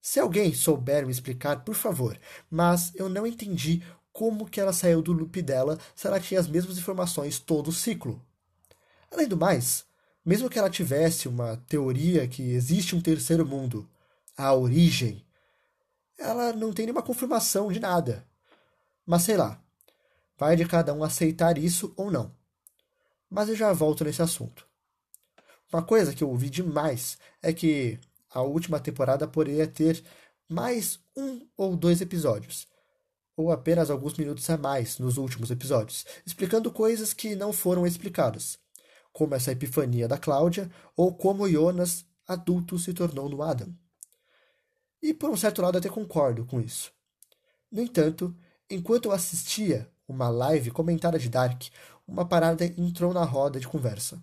Se 0.00 0.18
alguém 0.18 0.54
souber 0.54 1.04
me 1.04 1.12
explicar, 1.12 1.62
por 1.62 1.74
favor, 1.74 2.18
mas 2.50 2.90
eu 2.94 3.06
não 3.06 3.26
entendi 3.26 3.82
como 4.10 4.48
que 4.48 4.58
ela 4.60 4.72
saiu 4.72 5.02
do 5.02 5.12
loop 5.12 5.42
dela 5.42 5.78
se 5.94 6.06
ela 6.06 6.18
tinha 6.18 6.40
as 6.40 6.48
mesmas 6.48 6.78
informações 6.78 7.38
todo 7.38 7.68
o 7.68 7.72
ciclo. 7.72 8.24
Além 9.10 9.28
do 9.28 9.36
mais, 9.36 9.84
mesmo 10.24 10.48
que 10.48 10.58
ela 10.58 10.70
tivesse 10.70 11.28
uma 11.28 11.58
teoria 11.68 12.26
que 12.26 12.42
existe 12.52 12.96
um 12.96 13.00
terceiro 13.00 13.44
mundo, 13.44 13.86
a 14.40 14.54
origem, 14.54 15.22
ela 16.18 16.52
não 16.52 16.72
tem 16.72 16.86
nenhuma 16.86 17.02
confirmação 17.02 17.70
de 17.70 17.78
nada. 17.78 18.26
Mas 19.04 19.22
sei 19.22 19.36
lá, 19.36 19.62
vai 20.38 20.56
de 20.56 20.64
cada 20.64 20.94
um 20.94 21.04
aceitar 21.04 21.58
isso 21.58 21.92
ou 21.96 22.10
não. 22.10 22.34
Mas 23.28 23.50
eu 23.50 23.54
já 23.54 23.72
volto 23.72 24.02
nesse 24.02 24.22
assunto. 24.22 24.66
Uma 25.70 25.82
coisa 25.82 26.14
que 26.14 26.24
eu 26.24 26.30
ouvi 26.30 26.48
demais 26.48 27.18
é 27.42 27.52
que 27.52 28.00
a 28.30 28.40
última 28.40 28.80
temporada 28.80 29.28
poderia 29.28 29.66
ter 29.66 30.02
mais 30.48 30.98
um 31.14 31.46
ou 31.56 31.76
dois 31.76 32.00
episódios, 32.00 32.66
ou 33.36 33.52
apenas 33.52 33.90
alguns 33.90 34.16
minutos 34.16 34.48
a 34.48 34.56
mais 34.56 34.98
nos 34.98 35.18
últimos 35.18 35.50
episódios, 35.50 36.06
explicando 36.26 36.72
coisas 36.72 37.12
que 37.12 37.36
não 37.36 37.52
foram 37.52 37.86
explicadas, 37.86 38.58
como 39.12 39.34
essa 39.34 39.52
epifania 39.52 40.08
da 40.08 40.18
Cláudia 40.18 40.70
ou 40.96 41.14
como 41.14 41.48
Jonas, 41.48 42.04
adulto, 42.26 42.78
se 42.78 42.94
tornou 42.94 43.28
no 43.28 43.42
Adam. 43.42 43.72
E 45.02 45.14
por 45.14 45.30
um 45.30 45.36
certo 45.36 45.62
lado 45.62 45.78
até 45.78 45.88
concordo 45.88 46.44
com 46.44 46.60
isso. 46.60 46.92
No 47.70 47.82
entanto, 47.82 48.36
enquanto 48.68 49.06
eu 49.06 49.12
assistia 49.12 49.90
uma 50.06 50.28
live 50.28 50.70
comentada 50.70 51.18
de 51.18 51.28
Dark, 51.28 51.62
uma 52.06 52.26
parada 52.26 52.64
entrou 52.64 53.14
na 53.14 53.24
roda 53.24 53.60
de 53.60 53.68
conversa. 53.68 54.22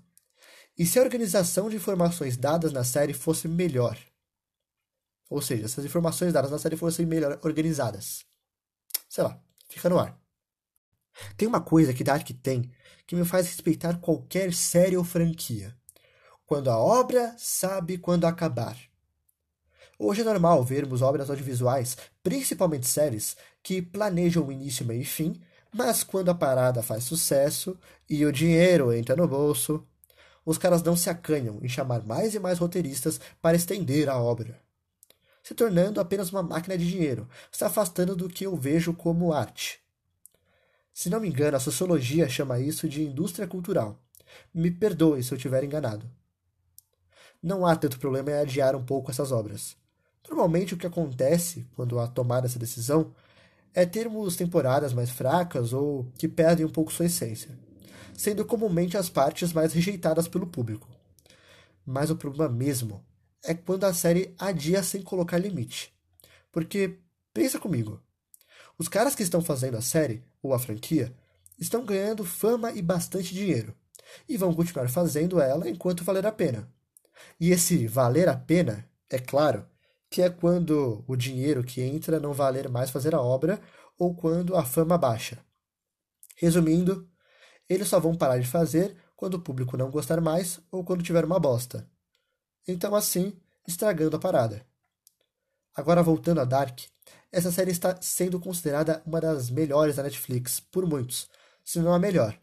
E 0.77 0.85
se 0.85 0.99
a 0.99 1.01
organização 1.01 1.69
de 1.69 1.75
informações 1.77 2.37
dadas 2.37 2.71
na 2.71 2.83
série 2.83 3.13
fosse 3.13 3.47
melhor? 3.47 3.97
Ou 5.29 5.41
seja, 5.41 5.67
se 5.67 5.79
as 5.79 5.85
informações 5.85 6.31
dadas 6.31 6.51
na 6.51 6.59
série 6.59 6.77
fossem 6.77 7.05
melhor 7.05 7.39
organizadas. 7.43 8.25
Sei 9.09 9.23
lá, 9.23 9.41
fica 9.67 9.89
no 9.89 9.99
ar. 9.99 10.17
Tem 11.35 11.47
uma 11.47 11.61
coisa 11.61 11.93
que 11.93 12.03
Dark 12.03 12.27
tem 12.41 12.71
que 13.07 13.15
me 13.15 13.25
faz 13.25 13.47
respeitar 13.47 13.99
qualquer 13.99 14.53
série 14.53 14.97
ou 14.97 15.03
franquia. 15.03 15.75
Quando 16.45 16.69
a 16.69 16.77
obra 16.77 17.33
sabe 17.37 17.97
quando 17.97 18.25
acabar. 18.25 18.77
Hoje 19.99 20.21
é 20.21 20.23
normal 20.23 20.63
vermos 20.63 21.01
obras 21.01 21.27
audiovisuais, 21.27 21.97
principalmente 22.21 22.87
séries, 22.87 23.35
que 23.63 23.81
planejam 23.81 24.45
o 24.45 24.51
início, 24.51 24.85
meio 24.85 25.01
e 25.01 25.05
fim, 25.05 25.41
mas 25.73 26.03
quando 26.03 26.29
a 26.29 26.35
parada 26.35 26.83
faz 26.83 27.03
sucesso 27.03 27.75
e 28.07 28.23
o 28.23 28.31
dinheiro 28.31 28.93
entra 28.93 29.15
no 29.15 29.27
bolso, 29.27 29.83
os 30.45 30.57
caras 30.57 30.83
não 30.83 30.95
se 30.95 31.09
acanham 31.09 31.59
em 31.63 31.67
chamar 31.67 32.05
mais 32.05 32.35
e 32.35 32.39
mais 32.39 32.59
roteiristas 32.59 33.19
para 33.41 33.57
estender 33.57 34.07
a 34.07 34.17
obra. 34.17 34.61
se 35.43 35.55
tornando 35.55 36.01
apenas 36.01 36.29
uma 36.29 36.43
máquina 36.43 36.77
de 36.77 36.85
dinheiro, 36.85 37.27
se 37.49 37.63
afastando 37.63 38.17
do 38.17 38.27
que 38.27 38.45
eu 38.45 38.55
vejo 38.55 38.93
como 38.93 39.31
arte. 39.31 39.79
Se 40.93 41.09
não 41.09 41.21
me 41.21 41.29
engano, 41.29 41.55
a 41.55 41.59
sociologia 41.59 42.27
chama 42.27 42.59
isso 42.59 42.87
de 42.89 43.01
indústria 43.01 43.47
cultural. 43.47 43.97
Me 44.53 44.69
perdoe 44.69 45.23
se 45.23 45.31
eu 45.33 45.37
estiver 45.37 45.63
enganado. 45.63 46.09
Não 47.41 47.65
há 47.65 47.77
tanto 47.77 47.97
problema 47.97 48.31
em 48.31 48.39
adiar 48.41 48.75
um 48.75 48.83
pouco 48.83 49.09
essas 49.09 49.31
obras. 49.31 49.77
Normalmente 50.29 50.73
o 50.73 50.77
que 50.77 50.87
acontece 50.87 51.65
quando 51.75 51.99
há 51.99 52.07
tomada 52.07 52.47
essa 52.47 52.59
decisão 52.59 53.13
é 53.73 53.85
termos 53.85 54.35
temporadas 54.35 54.93
mais 54.93 55.09
fracas 55.09 55.71
ou 55.71 56.11
que 56.17 56.27
perdem 56.27 56.65
um 56.65 56.69
pouco 56.69 56.91
sua 56.91 57.05
essência, 57.05 57.57
sendo 58.15 58.43
comumente 58.45 58.97
as 58.97 59.09
partes 59.09 59.53
mais 59.53 59.73
rejeitadas 59.73 60.27
pelo 60.27 60.47
público. 60.47 60.89
Mas 61.85 62.09
o 62.09 62.15
problema 62.15 62.49
mesmo 62.49 63.05
é 63.43 63.53
quando 63.53 63.85
a 63.85 63.93
série 63.93 64.33
adia 64.37 64.83
sem 64.83 65.01
colocar 65.01 65.37
limite. 65.37 65.93
Porque, 66.51 66.97
pensa 67.33 67.59
comigo, 67.59 68.01
os 68.77 68.87
caras 68.87 69.15
que 69.15 69.23
estão 69.23 69.41
fazendo 69.41 69.77
a 69.77 69.81
série, 69.81 70.23
ou 70.41 70.53
a 70.53 70.59
franquia, 70.59 71.15
estão 71.57 71.85
ganhando 71.85 72.25
fama 72.25 72.71
e 72.71 72.81
bastante 72.81 73.33
dinheiro, 73.33 73.73
e 74.27 74.37
vão 74.37 74.53
continuar 74.53 74.89
fazendo 74.89 75.39
ela 75.39 75.69
enquanto 75.69 76.03
valer 76.03 76.25
a 76.25 76.31
pena. 76.31 76.67
E 77.39 77.51
esse 77.51 77.87
valer 77.87 78.27
a 78.27 78.35
pena, 78.35 78.87
é 79.09 79.17
claro, 79.17 79.65
que 80.09 80.21
é 80.21 80.29
quando 80.29 81.03
o 81.07 81.15
dinheiro 81.15 81.63
que 81.63 81.81
entra 81.81 82.19
não 82.19 82.33
valer 82.33 82.69
mais 82.69 82.89
fazer 82.89 83.13
a 83.13 83.21
obra 83.21 83.61
ou 83.97 84.15
quando 84.15 84.55
a 84.55 84.63
fama 84.63 84.97
baixa. 84.97 85.43
Resumindo, 86.35 87.09
eles 87.67 87.87
só 87.87 87.99
vão 87.99 88.15
parar 88.15 88.37
de 88.39 88.47
fazer 88.47 88.95
quando 89.15 89.35
o 89.35 89.41
público 89.41 89.75
não 89.75 89.91
gostar 89.91 90.21
mais 90.21 90.59
ou 90.71 90.83
quando 90.83 91.03
tiver 91.03 91.25
uma 91.25 91.39
bosta. 91.39 91.89
Então, 92.67 92.95
assim, 92.95 93.33
estragando 93.67 94.15
a 94.15 94.19
parada. 94.19 94.65
Agora, 95.75 96.03
voltando 96.03 96.41
a 96.41 96.45
Dark, 96.45 96.79
essa 97.31 97.51
série 97.51 97.71
está 97.71 97.99
sendo 98.01 98.39
considerada 98.39 99.01
uma 99.05 99.21
das 99.21 99.49
melhores 99.49 99.95
da 99.95 100.03
Netflix, 100.03 100.59
por 100.59 100.85
muitos, 100.85 101.29
se 101.63 101.79
não 101.79 101.93
a 101.93 101.99
melhor. 101.99 102.39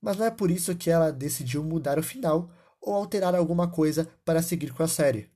Mas 0.00 0.16
não 0.16 0.26
é 0.26 0.30
por 0.30 0.50
isso 0.50 0.74
que 0.74 0.90
ela 0.90 1.12
decidiu 1.12 1.62
mudar 1.62 1.98
o 1.98 2.02
final 2.02 2.50
ou 2.80 2.94
alterar 2.94 3.34
alguma 3.34 3.70
coisa 3.70 4.08
para 4.24 4.42
seguir 4.42 4.72
com 4.72 4.82
a 4.82 4.88
série. 4.88 5.31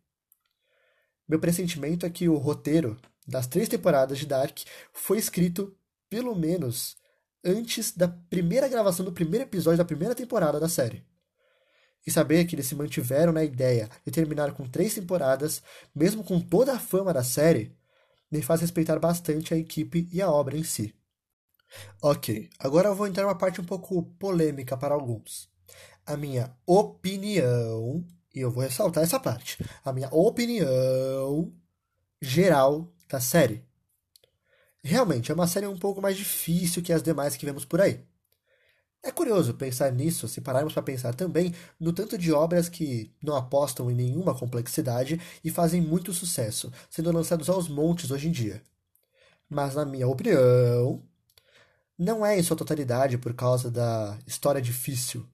Meu 1.28 1.40
pressentimento 1.40 2.06
é 2.06 2.10
que 2.10 2.28
o 2.28 2.36
roteiro 2.36 2.96
das 3.26 3.46
três 3.46 3.68
temporadas 3.68 4.18
de 4.18 4.26
Dark 4.26 4.58
foi 4.92 5.18
escrito, 5.18 5.76
pelo 6.08 6.34
menos, 6.34 6.96
antes 7.44 7.92
da 7.92 8.06
primeira 8.06 8.68
gravação 8.68 9.04
do 9.04 9.12
primeiro 9.12 9.44
episódio 9.44 9.78
da 9.78 9.84
primeira 9.84 10.14
temporada 10.14 10.60
da 10.60 10.68
série. 10.68 11.04
E 12.06 12.10
saber 12.10 12.44
que 12.44 12.54
eles 12.54 12.66
se 12.66 12.76
mantiveram 12.76 13.32
na 13.32 13.42
ideia 13.42 13.88
de 14.04 14.12
terminar 14.12 14.52
com 14.52 14.68
três 14.68 14.94
temporadas, 14.94 15.60
mesmo 15.92 16.22
com 16.22 16.40
toda 16.40 16.72
a 16.72 16.78
fama 16.78 17.12
da 17.12 17.24
série, 17.24 17.76
me 18.30 18.40
faz 18.42 18.60
respeitar 18.60 18.98
bastante 19.00 19.52
a 19.52 19.56
equipe 19.56 20.08
e 20.12 20.22
a 20.22 20.30
obra 20.30 20.56
em 20.56 20.62
si. 20.62 20.94
Ok, 22.00 22.48
agora 22.60 22.88
eu 22.88 22.94
vou 22.94 23.08
entrar 23.08 23.24
em 23.24 23.26
uma 23.26 23.36
parte 23.36 23.60
um 23.60 23.64
pouco 23.64 24.04
polêmica 24.18 24.76
para 24.76 24.94
alguns. 24.94 25.48
A 26.04 26.16
minha 26.16 26.56
opinião, 26.64 28.06
e 28.36 28.40
eu 28.40 28.50
vou 28.50 28.62
ressaltar 28.62 29.02
essa 29.02 29.18
parte, 29.18 29.64
a 29.82 29.90
minha 29.94 30.10
opinião 30.12 31.50
geral 32.20 32.92
da 33.08 33.18
série. 33.18 33.64
Realmente, 34.84 35.32
é 35.32 35.34
uma 35.34 35.48
série 35.48 35.66
um 35.66 35.78
pouco 35.78 36.02
mais 36.02 36.18
difícil 36.18 36.82
que 36.82 36.92
as 36.92 37.02
demais 37.02 37.34
que 37.34 37.46
vemos 37.46 37.64
por 37.64 37.80
aí. 37.80 38.04
É 39.02 39.10
curioso 39.10 39.54
pensar 39.54 39.90
nisso 39.90 40.28
se 40.28 40.40
pararmos 40.40 40.74
para 40.74 40.82
pensar 40.82 41.14
também 41.14 41.54
no 41.80 41.92
tanto 41.92 42.18
de 42.18 42.30
obras 42.30 42.68
que 42.68 43.10
não 43.22 43.34
apostam 43.34 43.90
em 43.90 43.94
nenhuma 43.94 44.34
complexidade 44.34 45.18
e 45.42 45.50
fazem 45.50 45.80
muito 45.80 46.12
sucesso, 46.12 46.70
sendo 46.90 47.10
lançados 47.12 47.48
aos 47.48 47.68
montes 47.68 48.10
hoje 48.10 48.28
em 48.28 48.32
dia. 48.32 48.62
Mas, 49.48 49.74
na 49.74 49.86
minha 49.86 50.08
opinião, 50.08 51.02
não 51.98 52.26
é 52.26 52.38
em 52.38 52.42
sua 52.42 52.56
totalidade 52.56 53.16
por 53.16 53.32
causa 53.32 53.70
da 53.70 54.18
história 54.26 54.60
difícil. 54.60 55.26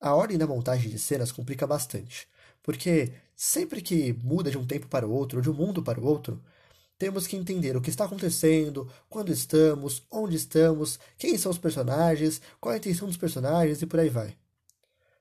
A 0.00 0.14
ordem 0.14 0.36
da 0.36 0.46
montagem 0.46 0.90
de 0.90 0.98
cenas 0.98 1.32
complica 1.32 1.66
bastante, 1.66 2.28
porque 2.62 3.12
sempre 3.34 3.80
que 3.80 4.12
muda 4.12 4.50
de 4.50 4.58
um 4.58 4.66
tempo 4.66 4.88
para 4.88 5.06
o 5.06 5.10
outro, 5.10 5.38
ou 5.38 5.42
de 5.42 5.50
um 5.50 5.54
mundo 5.54 5.82
para 5.82 6.00
o 6.00 6.04
outro, 6.04 6.42
temos 6.98 7.26
que 7.26 7.36
entender 7.36 7.76
o 7.76 7.80
que 7.80 7.90
está 7.90 8.04
acontecendo, 8.04 8.90
quando 9.08 9.32
estamos, 9.32 10.02
onde 10.10 10.36
estamos, 10.36 10.98
quem 11.18 11.36
são 11.38 11.50
os 11.50 11.58
personagens, 11.58 12.40
qual 12.60 12.74
a 12.74 12.78
intenção 12.78 13.08
dos 13.08 13.16
personagens 13.16 13.80
e 13.82 13.86
por 13.86 14.00
aí 14.00 14.08
vai. 14.08 14.36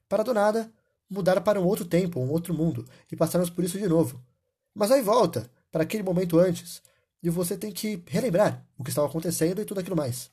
Para 0.09 0.23
do 0.23 0.33
nada, 0.33 0.71
mudar 1.09 1.39
para 1.41 1.59
um 1.59 1.65
outro 1.65 1.85
tempo, 1.85 2.19
um 2.19 2.29
outro 2.31 2.53
mundo, 2.53 2.85
e 3.11 3.15
passarmos 3.15 3.49
por 3.49 3.63
isso 3.63 3.77
de 3.79 3.88
novo. 3.88 4.21
Mas 4.73 4.91
aí 4.91 5.01
volta, 5.01 5.49
para 5.71 5.83
aquele 5.83 6.03
momento 6.03 6.38
antes, 6.39 6.81
e 7.23 7.29
você 7.29 7.57
tem 7.57 7.71
que 7.71 8.03
relembrar 8.07 8.65
o 8.77 8.83
que 8.83 8.89
estava 8.89 9.07
acontecendo 9.07 9.61
e 9.61 9.65
tudo 9.65 9.79
aquilo 9.79 9.95
mais. 9.95 10.29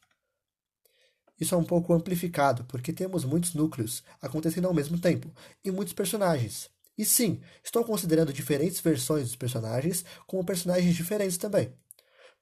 Isso 1.41 1.55
é 1.55 1.59
um 1.59 1.65
pouco 1.65 1.93
amplificado, 1.93 2.65
porque 2.65 2.93
temos 2.93 3.25
muitos 3.25 3.55
núcleos 3.55 4.03
acontecendo 4.21 4.67
ao 4.69 4.75
mesmo 4.75 4.99
tempo, 4.99 5.31
e 5.65 5.71
muitos 5.71 5.95
personagens. 5.95 6.71
E 6.97 7.05
sim, 7.05 7.41
estou 7.65 7.85
considerando 7.85 8.33
diferentes 8.33 8.81
versões 8.81 9.25
dos 9.25 9.37
personagens 9.37 10.05
como 10.27 10.45
personagens 10.45 10.95
diferentes 10.95 11.39
também. 11.39 11.73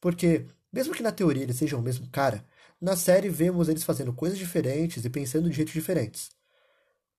Porque, 0.00 0.46
mesmo 0.72 0.94
que 0.94 1.03
na 1.03 1.12
teoria 1.12 1.42
eles 1.44 1.57
sejam 1.57 1.81
o 1.81 1.83
mesmo 1.83 2.09
cara, 2.11 2.44
na 2.81 2.96
série 2.96 3.29
vemos 3.29 3.68
eles 3.68 3.85
fazendo 3.85 4.12
coisas 4.12 4.38
diferentes 4.38 5.05
e 5.05 5.11
pensando 5.11 5.48
de 5.50 5.57
jeitos 5.57 5.74
diferentes. 5.74 6.31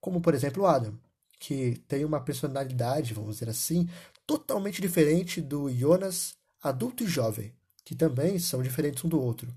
Como, 0.00 0.20
por 0.20 0.34
exemplo, 0.34 0.64
o 0.64 0.66
Adam, 0.66 0.98
que 1.38 1.76
tem 1.88 2.04
uma 2.04 2.20
personalidade, 2.20 3.14
vamos 3.14 3.36
dizer 3.36 3.50
assim, 3.50 3.88
totalmente 4.26 4.80
diferente 4.82 5.40
do 5.40 5.70
Jonas 5.70 6.36
adulto 6.62 7.04
e 7.04 7.06
jovem, 7.08 7.52
que 7.84 7.94
também 7.94 8.38
são 8.38 8.62
diferentes 8.62 9.04
um 9.04 9.08
do 9.08 9.20
outro. 9.20 9.52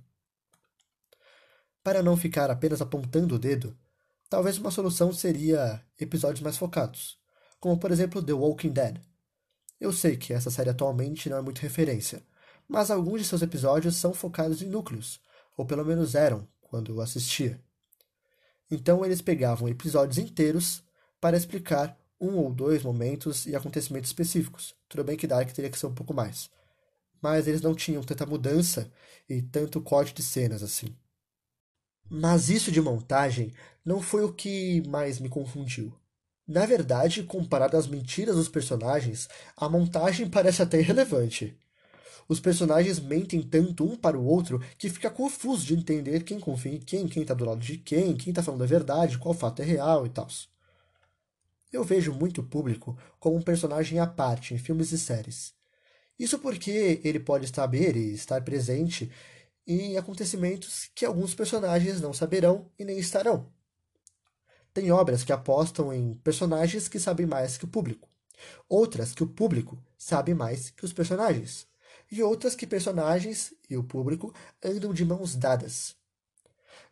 Para 1.86 2.04
não 2.04 2.18
ficar 2.18 2.52
apenas 2.52 2.82
apontando 2.82 3.36
o 3.36 3.40
dedo, 3.40 3.78
talvez 4.30 4.58
uma 4.58 4.72
solução 4.72 5.14
seria 5.14 5.82
episódios 5.98 6.42
mais 6.42 6.58
focados 6.58 7.18
como 7.66 7.80
por 7.80 7.92
exemplo 7.92 8.22
The 8.22 8.32
Walking 8.32 8.70
Dead. 8.70 9.02
Eu 9.82 9.92
sei 9.92 10.16
que 10.16 10.32
essa 10.32 10.52
série 10.52 10.70
atualmente 10.70 11.28
não 11.28 11.38
é 11.38 11.42
muito 11.42 11.64
referência, 11.64 12.24
mas 12.68 12.92
alguns 12.92 13.22
de 13.22 13.28
seus 13.28 13.42
episódios 13.42 13.96
são 13.96 14.14
focados 14.14 14.62
em 14.62 14.68
núcleos, 14.68 15.20
ou 15.58 15.66
pelo 15.66 15.84
menos 15.84 16.14
eram 16.14 16.48
quando 16.62 16.92
eu 16.92 17.02
assistia. 17.02 17.60
Então 18.70 19.04
eles 19.04 19.20
pegavam 19.20 19.68
episódios 19.68 20.20
inteiros 20.20 20.84
para 21.20 21.36
explicar 21.36 21.98
um 22.22 22.36
ou 22.38 22.54
dois 22.54 22.84
momentos 22.84 23.48
e 23.48 23.56
acontecimentos 23.56 24.12
específicos. 24.12 24.76
Tudo 24.88 25.04
bem 25.04 25.18
que 25.18 25.26
Dark 25.26 25.52
teria 25.52 25.72
que 25.72 25.80
ser 25.80 25.88
um 25.88 25.96
pouco 25.96 26.14
mais. 26.14 26.52
Mas 27.20 27.48
eles 27.48 27.62
não 27.62 27.74
tinham 27.74 28.04
tanta 28.04 28.28
mudança 28.28 28.92
e 29.28 29.42
tanto 29.42 29.82
corte 29.82 30.14
de 30.14 30.22
cenas 30.22 30.62
assim. 30.62 30.96
Mas 32.10 32.50
isso 32.50 32.72
de 32.72 32.82
montagem 32.82 33.52
não 33.84 34.02
foi 34.02 34.24
o 34.24 34.34
que 34.34 34.82
mais 34.88 35.20
me 35.20 35.30
confundiu. 35.30 35.94
Na 36.48 36.66
verdade, 36.66 37.24
comparado 37.24 37.76
às 37.76 37.88
mentiras 37.88 38.36
dos 38.36 38.48
personagens, 38.48 39.28
a 39.58 39.68
montagem 39.68 40.30
parece 40.30 40.62
até 40.62 40.80
irrelevante. 40.80 41.58
Os 42.28 42.40
personagens 42.40 43.00
mentem 43.00 43.42
tanto 43.42 43.84
um 43.84 43.96
para 43.96 44.18
o 44.18 44.26
outro 44.26 44.60
que 44.78 44.90
fica 44.90 45.10
confuso 45.10 45.66
de 45.66 45.76
entender 45.76 46.24
quem 46.24 46.40
confia 46.40 46.74
em 46.74 46.80
quem, 46.80 47.08
quem 47.08 47.22
está 47.22 47.34
do 47.34 47.46
lado 47.46 47.60
de 47.60 47.78
quem, 47.78 48.16
quem 48.16 48.32
está 48.32 48.42
falando 48.42 48.64
a 48.64 48.68
verdade, 48.68 49.18
qual 49.18 49.34
fato 49.34 49.62
é 49.62 49.66
real 49.66 50.06
e 50.06 50.10
tal. 50.10 50.28
Eu 51.72 51.84
vejo 51.84 52.14
muito 52.14 52.42
o 52.42 52.44
público 52.44 52.98
como 53.20 53.36
um 53.36 53.42
personagem 53.42 54.00
à 54.00 54.08
parte 54.08 54.54
em 54.54 54.58
filmes 54.58 54.92
e 54.92 54.98
séries. 54.98 55.54
Isso 56.18 56.40
porque 56.40 57.02
ele 57.04 57.20
pode 57.20 57.48
saber 57.54 57.96
e 57.96 58.14
estar 58.14 58.42
presente 58.44 59.12
em 59.68 59.98
acontecimentos 59.98 60.90
que 60.94 61.06
alguns 61.06 61.34
personagens 61.34 62.00
não 62.02 62.14
saberão 62.14 62.70
e 62.78 62.86
nem 62.86 62.98
estarão. 63.00 63.52
Tem 64.74 64.92
obras 64.92 65.24
que 65.24 65.32
apostam 65.32 65.94
em 65.94 66.14
personagens 66.16 66.88
que 66.88 67.00
sabem 67.00 67.26
mais 67.26 67.58
que 67.58 67.66
o 67.66 67.68
público, 67.68 68.10
outras 68.68 69.14
que 69.14 69.24
o 69.24 69.28
público 69.28 69.82
sabe 69.98 70.34
mais 70.34 70.70
que 70.70 70.86
os 70.86 70.94
personagens, 70.94 71.68
e 72.12 72.22
outras 72.22 72.56
que 72.56 72.68
personagens 72.68 73.54
e 73.70 73.78
o 73.78 73.84
público 73.84 74.34
andam 74.64 74.94
de 74.94 75.06
mãos 75.06 75.36
dadas. 75.36 75.96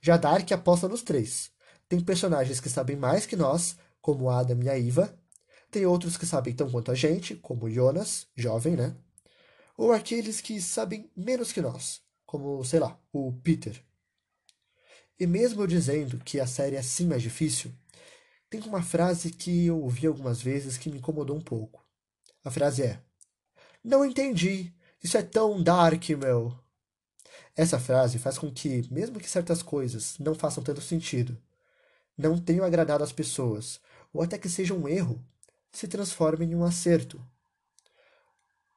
Já 0.02 0.18
Dark 0.18 0.52
aposta 0.52 0.88
nos 0.88 1.02
três. 1.02 1.52
Tem 1.88 2.00
personagens 2.00 2.60
que 2.60 2.70
sabem 2.70 2.96
mais 2.96 3.26
que 3.26 3.36
nós, 3.36 3.78
como 4.02 4.30
Adam 4.30 4.62
e 4.62 4.70
a 4.70 4.78
Iva. 4.78 5.18
Tem 5.70 5.86
outros 5.86 6.18
que 6.18 6.26
sabem 6.26 6.54
tão 6.54 6.70
quanto 6.70 6.92
a 6.92 6.96
gente, 6.96 7.36
como 7.36 7.70
Jonas, 7.70 8.28
jovem, 8.36 8.76
né? 8.76 8.96
Ou 9.78 9.92
aqueles 9.92 10.42
que 10.42 10.62
sabem 10.62 11.10
menos 11.16 11.52
que 11.52 11.62
nós, 11.62 12.02
como, 12.34 12.66
sei 12.66 12.80
lá, 12.80 13.00
o 13.12 13.32
Peter. 13.32 13.80
E 15.20 15.28
mesmo 15.28 15.62
eu 15.62 15.68
dizendo 15.68 16.18
que 16.18 16.40
a 16.40 16.48
série 16.48 16.76
é 16.76 16.82
sim 16.82 17.06
mais 17.06 17.22
difícil, 17.22 17.72
tem 18.50 18.60
uma 18.62 18.82
frase 18.82 19.30
que 19.30 19.68
eu 19.68 19.80
ouvi 19.80 20.08
algumas 20.08 20.42
vezes 20.42 20.76
que 20.76 20.90
me 20.90 20.98
incomodou 20.98 21.38
um 21.38 21.42
pouco. 21.42 21.86
A 22.44 22.50
frase 22.50 22.82
é: 22.82 23.00
Não 23.84 24.04
entendi. 24.04 24.74
Isso 25.04 25.16
é 25.16 25.22
tão 25.22 25.62
dark, 25.62 26.10
meu. 26.10 26.58
Essa 27.56 27.78
frase 27.78 28.18
faz 28.18 28.40
com 28.40 28.52
que, 28.52 28.92
mesmo 28.92 29.20
que 29.20 29.30
certas 29.30 29.62
coisas 29.62 30.18
não 30.18 30.34
façam 30.34 30.64
tanto 30.64 30.82
sentido, 30.82 31.38
não 32.18 32.36
tenham 32.36 32.66
agradado 32.66 33.04
as 33.04 33.12
pessoas, 33.12 33.80
ou 34.12 34.24
até 34.24 34.40
que 34.40 34.50
seja 34.50 34.74
um 34.74 34.88
erro, 34.88 35.24
se 35.72 35.88
transforme 35.88 36.46
em 36.48 36.56
um 36.56 36.64
acerto. 36.64 37.24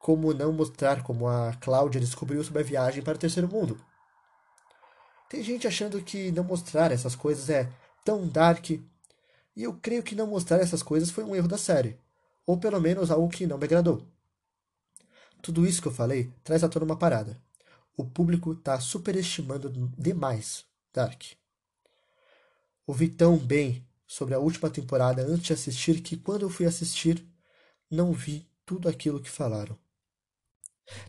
Como 0.07 0.33
não 0.33 0.53
mostrar 0.53 1.03
como 1.03 1.27
a 1.27 1.53
Cláudia 1.55 2.01
descobriu 2.01 2.45
sobre 2.45 2.61
a 2.61 2.65
viagem 2.65 3.03
para 3.03 3.17
o 3.17 3.19
terceiro 3.19 3.49
mundo. 3.49 3.77
Tem 5.29 5.43
gente 5.43 5.67
achando 5.67 6.01
que 6.01 6.31
não 6.31 6.45
mostrar 6.45 6.93
essas 6.93 7.17
coisas 7.17 7.51
é 7.51 7.69
tão 8.05 8.25
dark, 8.29 8.71
e 8.71 8.85
eu 9.57 9.75
creio 9.75 10.05
que 10.05 10.15
não 10.15 10.29
mostrar 10.29 10.59
essas 10.59 10.81
coisas 10.81 11.11
foi 11.11 11.25
um 11.25 11.35
erro 11.35 11.49
da 11.49 11.59
série, 11.59 11.99
ou 12.47 12.57
pelo 12.57 12.81
menos 12.81 13.11
algo 13.11 13.29
que 13.29 13.49
não 13.49 13.59
me 13.59 13.65
agradou. 13.65 14.07
Tudo 15.43 15.67
isso 15.67 15.83
que 15.83 15.89
eu 15.89 15.93
falei 15.93 16.33
traz 16.45 16.63
à 16.63 16.69
tona 16.69 16.85
uma 16.85 16.97
parada. 16.97 17.43
O 17.97 18.05
público 18.05 18.53
está 18.53 18.79
superestimando 18.79 19.93
demais 19.99 20.65
Dark. 20.95 21.21
Ouvi 22.87 23.09
tão 23.09 23.37
bem 23.37 23.85
sobre 24.07 24.37
a 24.37 24.39
última 24.39 24.71
temporada 24.71 25.23
antes 25.23 25.47
de 25.47 25.53
assistir 25.53 26.01
que 26.01 26.17
quando 26.17 26.43
eu 26.43 26.49
fui 26.49 26.65
assistir, 26.65 27.27
não 27.91 28.13
vi 28.13 28.49
tudo 28.65 28.89
aquilo 28.89 29.21
que 29.21 29.29
falaram. 29.29 29.77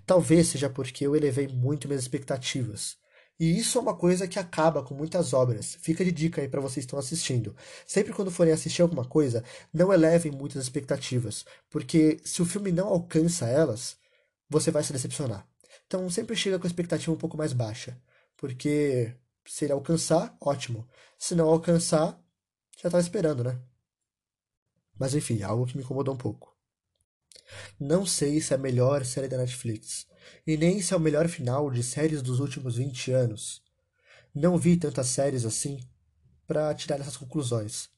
Talvez 0.06 0.48
seja 0.48 0.70
porque 0.70 1.06
eu 1.06 1.16
elevei 1.16 1.48
muito 1.48 1.88
minhas 1.88 2.04
expectativas. 2.04 2.98
E 3.40 3.58
isso 3.58 3.78
é 3.78 3.82
uma 3.82 3.96
coisa 3.96 4.28
que 4.28 4.40
acaba 4.40 4.84
com 4.84 4.96
muitas 4.96 5.32
obras. 5.32 5.78
Fica 5.82 6.04
de 6.04 6.12
dica 6.12 6.42
aí 6.42 6.48
para 6.48 6.60
vocês 6.62 6.86
que 6.86 6.88
estão 6.88 6.98
assistindo. 6.98 7.56
Sempre 7.86 8.12
quando 8.14 8.32
forem 8.32 8.52
assistir 8.52 8.82
alguma 8.82 9.06
coisa, 9.06 9.44
não 9.72 9.94
elevem 9.94 10.32
muitas 10.32 10.64
expectativas, 10.64 11.46
porque 11.70 12.20
se 12.24 12.42
o 12.42 12.46
filme 12.46 12.72
não 12.72 12.88
alcança 12.88 13.48
elas, 13.48 13.98
você 14.50 14.72
vai 14.72 14.84
se 14.84 14.92
decepcionar. 14.92 15.48
Então 15.86 16.10
sempre 16.10 16.36
chega 16.36 16.58
com 16.58 16.66
a 16.66 16.70
expectativa 16.70 17.12
um 17.14 17.18
pouco 17.18 17.38
mais 17.38 17.54
baixa, 17.54 18.00
porque 18.36 19.14
se 19.46 19.66
ele 19.66 19.74
alcançar, 19.74 20.36
ótimo. 20.42 20.88
Se 21.20 21.36
não 21.36 21.48
alcançar, 21.48 22.20
já 22.82 22.88
estava 22.88 23.02
esperando, 23.02 23.44
né? 23.44 23.60
Mas 25.00 25.14
enfim, 25.14 25.44
algo 25.44 25.66
que 25.68 25.78
me 25.78 25.84
incomodou 25.84 26.14
um 26.14 26.18
pouco. 26.18 26.57
Não 27.80 28.06
sei 28.06 28.42
se 28.42 28.54
é 28.54 28.56
a 28.56 28.60
melhor 28.60 29.06
série 29.06 29.28
da 29.28 29.38
Netflix, 29.38 30.08
e 30.46 30.58
nem 30.58 30.82
se 30.82 30.94
é 30.94 30.98
o 30.98 31.00
melhor 31.00 31.28
final 31.28 31.70
de 31.70 31.84
séries 31.84 32.22
dos 32.22 32.40
últimos 32.40 32.76
20 32.78 33.12
anos. 33.12 33.62
Não 34.34 34.58
vi 34.58 34.78
tantas 34.78 35.08
séries 35.08 35.46
assim 35.46 35.80
para 36.46 36.74
tirar 36.74 37.00
essas 37.00 37.18
conclusões. 37.18 37.90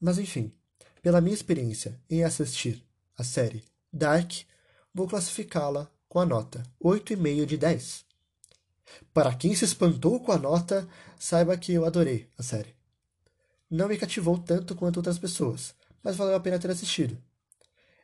Mas 0.00 0.18
enfim, 0.18 0.52
pela 1.00 1.20
minha 1.20 1.34
experiência 1.34 2.00
em 2.08 2.24
assistir 2.24 2.84
a 3.16 3.22
série 3.22 3.64
Dark, 3.92 4.32
vou 4.94 5.06
classificá-la 5.06 5.90
com 6.08 6.18
a 6.18 6.26
nota 6.26 6.62
8,5 6.82 7.46
de 7.46 7.56
10. 7.56 8.04
Para 9.14 9.34
quem 9.34 9.54
se 9.54 9.64
espantou 9.64 10.20
com 10.20 10.32
a 10.32 10.38
nota, 10.38 10.88
saiba 11.18 11.56
que 11.56 11.72
eu 11.72 11.84
adorei 11.84 12.28
a 12.36 12.42
série. 12.42 12.74
Não 13.70 13.88
me 13.88 13.96
cativou 13.96 14.38
tanto 14.38 14.74
quanto 14.74 14.98
outras 14.98 15.18
pessoas, 15.18 15.74
mas 16.02 16.16
valeu 16.16 16.36
a 16.36 16.40
pena 16.40 16.58
ter 16.58 16.70
assistido. 16.70 17.16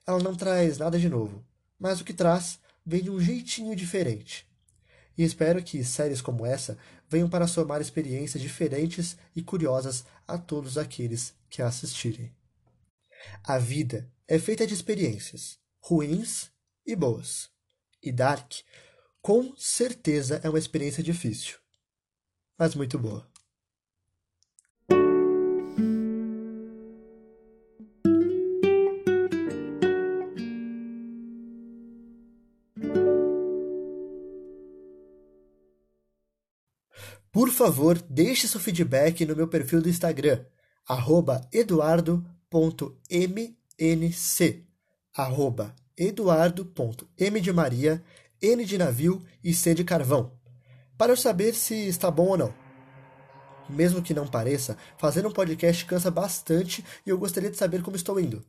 Ela 0.09 0.23
não 0.23 0.35
traz 0.35 0.79
nada 0.79 0.99
de 0.99 1.07
novo, 1.07 1.45
mas 1.79 2.01
o 2.01 2.05
que 2.05 2.15
traz 2.15 2.59
vem 2.85 3.03
de 3.03 3.11
um 3.11 3.21
jeitinho 3.21 3.77
diferente. 3.77 4.49
E 5.19 5.23
espero 5.23 5.63
que 5.63 5.85
séries 5.85 6.23
como 6.23 6.47
essa 6.47 6.79
venham 7.07 7.29
para 7.29 7.47
somar 7.47 7.79
experiências 7.83 8.43
diferentes 8.43 9.19
e 9.37 9.43
curiosas 9.43 10.07
a 10.27 10.39
todos 10.39 10.79
aqueles 10.79 11.35
que 11.51 11.61
a 11.61 11.67
assistirem. 11.67 12.35
A 13.45 13.59
vida 13.59 14.11
é 14.27 14.39
feita 14.39 14.67
de 14.67 14.73
experiências, 14.73 15.59
ruins 15.79 16.51
e 16.87 16.97
boas. 16.97 17.51
E 18.03 18.11
Dark 18.11 18.51
com 19.21 19.55
certeza 19.59 20.41
é 20.43 20.49
uma 20.49 20.59
experiência 20.59 21.03
difícil, 21.03 21.59
mas 22.59 22.75
muito 22.75 22.99
boa. 22.99 23.31
Por 37.39 37.51
favor, 37.51 38.03
deixe 38.11 38.49
seu 38.49 38.59
feedback 38.59 39.25
no 39.25 39.37
meu 39.37 39.47
perfil 39.47 39.81
do 39.81 39.89
Instagram, 39.89 40.45
eduardo.mnc, 41.53 42.27
eduardo.m 45.97 47.41
de 47.41 47.53
Maria 47.53 48.03
N 48.43 48.65
de 48.65 48.77
navio 48.77 49.25
e 49.45 49.55
C 49.55 49.73
de 49.73 49.85
carvão, 49.85 50.33
para 50.97 51.13
eu 51.13 51.17
saber 51.17 51.55
se 51.55 51.77
está 51.87 52.11
bom 52.11 52.31
ou 52.31 52.37
não. 52.37 52.53
Mesmo 53.71 54.03
que 54.03 54.13
não 54.13 54.27
pareça, 54.27 54.77
fazer 54.99 55.25
um 55.25 55.31
podcast 55.31 55.85
cansa 55.85 56.11
bastante 56.11 56.85
e 57.07 57.11
eu 57.11 57.17
gostaria 57.17 57.53
de 57.53 57.57
saber 57.57 57.85
como 57.85 57.95
estou 57.95 58.19
indo. 58.19 58.45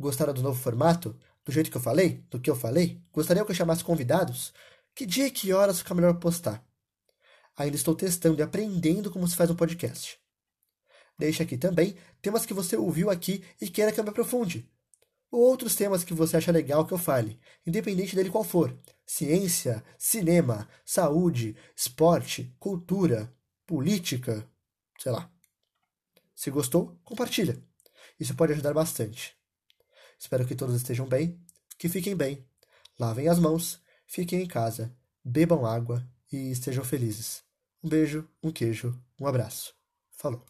Gostaram 0.00 0.32
do 0.32 0.42
novo 0.42 0.58
formato? 0.58 1.14
Do 1.44 1.52
jeito 1.52 1.70
que 1.70 1.76
eu 1.76 1.82
falei? 1.82 2.24
Do 2.30 2.40
que 2.40 2.48
eu 2.48 2.56
falei? 2.56 2.98
Gostaria 3.12 3.44
que 3.44 3.50
eu 3.50 3.54
chamasse 3.54 3.84
convidados? 3.84 4.54
Que 4.94 5.04
dia 5.04 5.26
e 5.26 5.30
que 5.30 5.52
horas 5.52 5.80
fica 5.80 5.94
melhor 5.94 6.14
postar? 6.14 6.64
Ainda 7.56 7.76
estou 7.76 7.94
testando 7.94 8.40
e 8.40 8.42
aprendendo 8.42 9.10
como 9.10 9.26
se 9.26 9.36
faz 9.36 9.50
um 9.50 9.56
podcast. 9.56 10.18
Deixe 11.18 11.42
aqui 11.42 11.56
também 11.56 11.96
temas 12.20 12.44
que 12.44 12.52
você 12.52 12.76
ouviu 12.76 13.10
aqui 13.10 13.42
e 13.60 13.70
queira 13.70 13.90
que 13.90 13.98
eu 13.98 14.04
me 14.04 14.10
aprofunde 14.10 14.68
ou 15.30 15.42
outros 15.42 15.74
temas 15.74 16.04
que 16.04 16.14
você 16.14 16.36
acha 16.36 16.52
legal 16.52 16.86
que 16.86 16.94
eu 16.94 16.98
fale, 16.98 17.38
independente 17.66 18.14
dele 18.14 18.30
qual 18.30 18.44
for. 18.44 18.76
Ciência, 19.04 19.84
cinema, 19.98 20.68
saúde, 20.84 21.56
esporte, 21.76 22.54
cultura, 22.58 23.32
política, 23.66 24.48
sei 24.98 25.12
lá. 25.12 25.30
Se 26.34 26.50
gostou, 26.50 26.98
compartilha. 27.04 27.62
Isso 28.18 28.34
pode 28.34 28.52
ajudar 28.52 28.72
bastante. 28.72 29.36
Espero 30.18 30.46
que 30.46 30.54
todos 30.54 30.74
estejam 30.74 31.06
bem, 31.06 31.38
que 31.78 31.88
fiquem 31.88 32.16
bem, 32.16 32.44
lavem 32.98 33.28
as 33.28 33.38
mãos, 33.38 33.80
fiquem 34.06 34.42
em 34.42 34.48
casa, 34.48 34.96
bebam 35.22 35.66
água 35.66 36.06
e 36.32 36.50
estejam 36.50 36.84
felizes. 36.84 37.45
Um 37.86 37.88
beijo, 37.88 38.28
um 38.42 38.50
queijo, 38.50 39.00
um 39.16 39.28
abraço. 39.28 39.72
Falou. 40.10 40.44